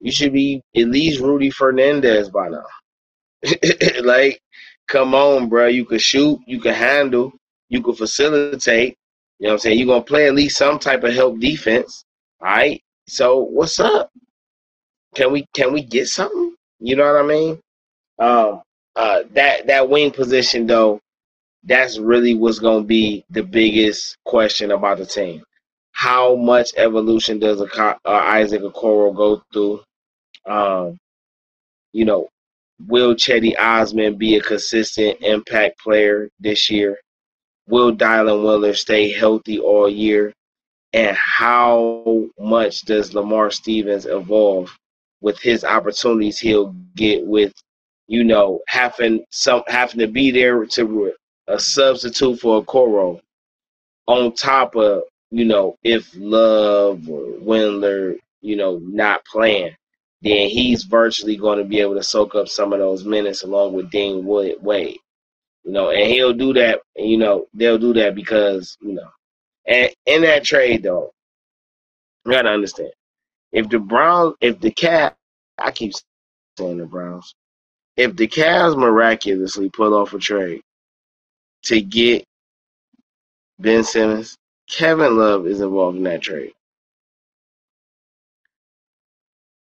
You 0.00 0.12
should 0.12 0.32
be 0.32 0.62
at 0.76 0.88
least 0.88 1.20
Rudy 1.20 1.50
Fernandez 1.50 2.28
by 2.30 2.48
now. 2.48 2.64
like, 4.04 4.40
come 4.86 5.14
on, 5.14 5.48
bro. 5.48 5.66
You 5.66 5.84
can 5.84 5.98
shoot, 5.98 6.38
you 6.46 6.60
can 6.60 6.74
handle, 6.74 7.32
you 7.68 7.82
can 7.82 7.94
facilitate. 7.94 8.96
You 9.38 9.46
know 9.46 9.50
what 9.50 9.52
I'm 9.54 9.58
saying? 9.58 9.78
You're 9.78 9.88
gonna 9.88 10.02
play 10.04 10.28
at 10.28 10.34
least 10.34 10.56
some 10.56 10.78
type 10.78 11.02
of 11.02 11.12
help 11.12 11.40
defense. 11.40 12.04
All 12.40 12.48
right. 12.48 12.80
So 13.08 13.40
what's 13.40 13.80
up? 13.80 14.10
Can 15.14 15.32
we 15.32 15.46
can 15.52 15.72
we 15.72 15.82
get 15.82 16.06
something? 16.06 16.54
You 16.78 16.96
know 16.96 17.12
what 17.12 17.24
I 17.24 17.26
mean? 17.26 17.60
Um 18.18 18.62
uh 18.94 19.22
that 19.32 19.66
that 19.66 19.88
wing 19.88 20.12
position 20.12 20.66
though, 20.66 21.00
that's 21.64 21.98
really 21.98 22.34
what's 22.34 22.60
gonna 22.60 22.84
be 22.84 23.24
the 23.30 23.42
biggest 23.42 24.16
question 24.24 24.70
about 24.70 24.98
the 24.98 25.06
team 25.06 25.42
how 25.96 26.36
much 26.36 26.72
evolution 26.76 27.38
does 27.38 27.58
a, 27.58 27.64
uh, 27.82 27.96
Isaac 28.04 28.60
Okoro 28.60 29.16
go 29.16 29.42
through? 29.50 29.80
Um, 30.44 30.98
you 31.94 32.04
know, 32.04 32.28
will 32.86 33.14
Cedi 33.14 33.58
Osman 33.58 34.16
be 34.16 34.36
a 34.36 34.42
consistent 34.42 35.22
impact 35.22 35.78
player 35.78 36.28
this 36.38 36.68
year? 36.68 36.98
Will 37.66 37.96
Dylan 37.96 38.44
Windler 38.44 38.76
stay 38.76 39.10
healthy 39.10 39.58
all 39.58 39.88
year? 39.88 40.34
And 40.92 41.16
how 41.16 42.26
much 42.38 42.82
does 42.82 43.14
Lamar 43.14 43.50
Stevens 43.50 44.04
evolve 44.04 44.76
with 45.22 45.40
his 45.40 45.64
opportunities 45.64 46.38
he'll 46.38 46.74
get 46.94 47.24
with, 47.26 47.54
you 48.06 48.22
know, 48.22 48.60
having 48.68 49.24
some 49.30 49.62
having 49.66 50.00
to 50.00 50.08
be 50.08 50.30
there 50.30 50.66
to 50.66 51.14
a 51.46 51.58
substitute 51.58 52.38
for 52.38 52.62
Okoro 52.62 53.18
on 54.06 54.34
top 54.34 54.76
of 54.76 55.02
you 55.36 55.44
know, 55.44 55.76
if 55.84 56.10
Love 56.16 57.10
or 57.10 57.26
Windler, 57.42 58.16
you 58.40 58.56
know, 58.56 58.78
not 58.82 59.22
playing, 59.26 59.76
then 60.22 60.48
he's 60.48 60.84
virtually 60.84 61.36
going 61.36 61.58
to 61.58 61.64
be 61.64 61.78
able 61.78 61.94
to 61.94 62.02
soak 62.02 62.34
up 62.34 62.48
some 62.48 62.72
of 62.72 62.78
those 62.78 63.04
minutes 63.04 63.42
along 63.42 63.74
with 63.74 63.90
Dean 63.90 64.24
Wade. 64.24 64.56
You 65.62 65.72
know, 65.72 65.90
and 65.90 66.10
he'll 66.10 66.32
do 66.32 66.54
that. 66.54 66.80
You 66.96 67.18
know, 67.18 67.48
they'll 67.52 67.76
do 67.76 67.92
that 67.92 68.14
because 68.14 68.78
you 68.80 68.94
know, 68.94 69.10
and 69.66 69.90
in 70.06 70.22
that 70.22 70.42
trade 70.42 70.84
though, 70.84 71.10
you 72.24 72.32
gotta 72.32 72.48
understand 72.48 72.92
if 73.52 73.68
the 73.68 73.78
Browns, 73.78 74.36
if 74.40 74.58
the 74.58 74.70
cat, 74.70 75.16
I 75.58 75.70
keep 75.70 75.92
saying 76.56 76.78
the 76.78 76.86
Browns, 76.86 77.34
if 77.98 78.16
the 78.16 78.26
Cavs 78.26 78.74
miraculously 78.78 79.68
pull 79.68 79.92
off 79.92 80.14
a 80.14 80.18
trade 80.18 80.62
to 81.64 81.82
get 81.82 82.24
Ben 83.58 83.84
Simmons, 83.84 84.34
Kevin 84.68 85.16
Love 85.16 85.46
is 85.46 85.60
involved 85.60 85.96
in 85.96 86.04
that 86.04 86.22
trade. 86.22 86.52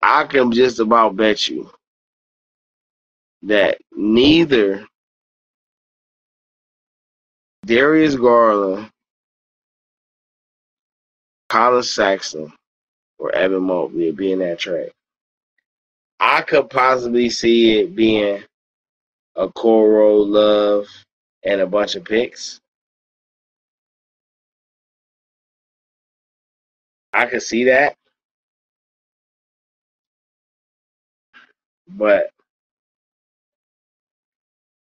I 0.02 0.24
can 0.24 0.50
just 0.52 0.80
about 0.80 1.16
bet 1.16 1.48
you 1.48 1.70
that 3.42 3.78
neither 3.92 4.86
Darius 7.64 8.16
Garland, 8.16 8.90
Collin 11.48 11.82
Sexton, 11.82 12.52
or 13.18 13.32
Evan 13.34 13.62
Mobley 13.62 14.06
would 14.06 14.16
be 14.16 14.32
in 14.32 14.40
that 14.40 14.58
trade. 14.58 14.90
I 16.18 16.42
could 16.42 16.70
possibly 16.70 17.30
see 17.30 17.78
it 17.80 17.94
being 17.94 18.42
a 19.36 19.48
Okoro, 19.48 20.26
Love, 20.26 20.88
and 21.44 21.60
a 21.60 21.66
bunch 21.66 21.94
of 21.96 22.04
picks. 22.04 22.60
I 27.12 27.26
could 27.26 27.42
see 27.42 27.64
that. 27.66 27.96
But 31.88 32.30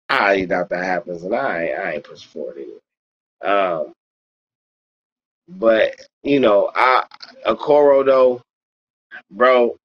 I 0.09 0.45
doubt 0.45 0.69
that 0.69 0.83
happens, 0.85 1.23
and 1.23 1.35
I 1.35 1.69
I 1.69 1.91
ain't 1.93 2.03
pushing 2.03 2.29
for 2.31 2.53
it 2.55 2.67
either. 3.43 3.53
Um, 3.53 3.93
but 5.49 5.95
you 6.23 6.39
know, 6.41 6.71
I 6.75 7.05
Okoro 7.47 8.05
though, 8.05 8.41
bro. 9.31 9.77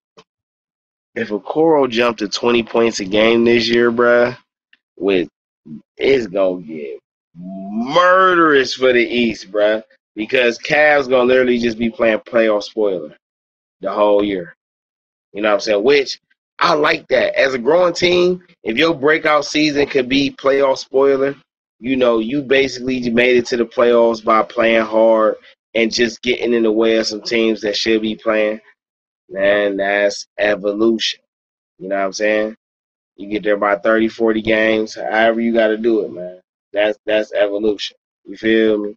If 1.14 1.30
Okoro 1.30 1.90
jumped 1.90 2.20
to 2.20 2.28
twenty 2.28 2.62
points 2.64 3.00
a 3.00 3.06
game 3.06 3.44
this 3.44 3.68
year, 3.68 3.92
bruh, 3.92 4.36
with 4.98 5.28
it's 5.98 6.26
gonna 6.28 6.62
get 6.62 7.00
murderous 7.36 8.74
for 8.74 8.92
the 8.92 9.04
East, 9.04 9.50
bruh. 9.52 9.84
Because 10.14 10.58
Cavs 10.58 11.08
gonna 11.08 11.24
literally 11.24 11.58
just 11.58 11.78
be 11.78 11.90
playing 11.90 12.18
playoff 12.20 12.64
spoiler 12.64 13.16
the 13.80 13.90
whole 13.92 14.22
year. 14.24 14.54
You 15.32 15.42
know 15.42 15.48
what 15.48 15.54
I'm 15.54 15.60
saying? 15.60 15.84
Which 15.84 16.20
I 16.58 16.74
like 16.74 17.08
that. 17.08 17.34
As 17.34 17.54
a 17.54 17.58
growing 17.58 17.94
team, 17.94 18.42
if 18.62 18.76
your 18.76 18.94
breakout 18.94 19.44
season 19.44 19.86
could 19.86 20.08
be 20.08 20.30
playoff 20.30 20.78
spoiler, 20.78 21.34
you 21.80 21.96
know, 21.96 22.18
you 22.18 22.42
basically 22.42 23.10
made 23.10 23.36
it 23.36 23.46
to 23.46 23.56
the 23.56 23.64
playoffs 23.64 24.24
by 24.24 24.42
playing 24.42 24.84
hard 24.84 25.36
and 25.74 25.92
just 25.92 26.22
getting 26.22 26.52
in 26.54 26.62
the 26.62 26.70
way 26.70 26.96
of 26.96 27.06
some 27.06 27.22
teams 27.22 27.62
that 27.62 27.76
should 27.76 28.02
be 28.02 28.14
playing. 28.14 28.60
Man, 29.28 29.78
that's 29.78 30.26
evolution. 30.38 31.20
You 31.78 31.88
know 31.88 31.96
what 31.96 32.04
I'm 32.04 32.12
saying? 32.12 32.56
You 33.16 33.28
get 33.28 33.42
there 33.42 33.56
by 33.56 33.76
30, 33.76 34.08
40 34.08 34.42
games, 34.42 34.94
however 34.94 35.40
you 35.40 35.52
got 35.52 35.68
to 35.68 35.76
do 35.76 36.04
it, 36.04 36.12
man. 36.12 36.40
That's 36.72 36.98
that's 37.04 37.32
evolution. 37.32 37.96
You 38.24 38.36
feel 38.36 38.78
me? 38.78 38.96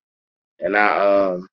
And 0.60 0.76
I 0.78 1.32
um 1.34 1.48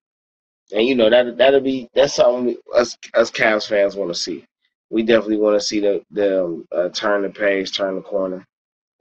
and 0.73 0.87
you 0.87 0.95
know 0.95 1.11
that 1.11 1.37
that'll 1.39 1.61
be 1.61 1.89
that's 1.95 2.15
something 2.15 2.57
us 2.75 2.97
us 3.15 3.31
Cavs 3.31 3.69
fans 3.69 3.97
want 3.97 4.11
to 4.13 4.19
see. 4.19 4.45
We 4.91 5.03
definitely 5.03 5.39
want 5.39 5.61
to 5.61 5.67
see 5.67 5.81
the 5.81 6.03
the 6.11 6.65
uh, 6.73 6.89
turn 6.91 7.23
the 7.23 7.31
page, 7.31 7.77
turn 7.77 7.97
the 7.97 8.03
corner. 8.03 8.45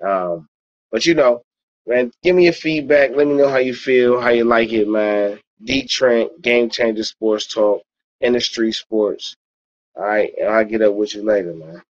Um, 0.05 0.47
but 0.91 1.05
you 1.05 1.15
know, 1.15 1.41
man, 1.87 2.11
give 2.23 2.35
me 2.35 2.45
your 2.45 2.53
feedback. 2.53 3.11
Let 3.15 3.27
me 3.27 3.35
know 3.35 3.49
how 3.49 3.57
you 3.57 3.73
feel, 3.75 4.19
how 4.19 4.29
you 4.29 4.45
like 4.45 4.71
it, 4.73 4.87
man. 4.87 5.39
Dee 5.63 5.85
Trynt, 5.87 6.41
Game 6.41 6.69
Changer 6.69 7.03
Sports 7.03 7.47
Talk, 7.47 7.83
InDaStreetz 8.23 8.83
Sportz. 8.83 9.35
All 9.95 10.03
right, 10.03 10.31
and 10.39 10.49
I'll 10.49 10.65
get 10.65 10.81
up 10.81 10.95
with 10.95 11.13
you 11.15 11.23
later, 11.23 11.53
man. 11.53 11.81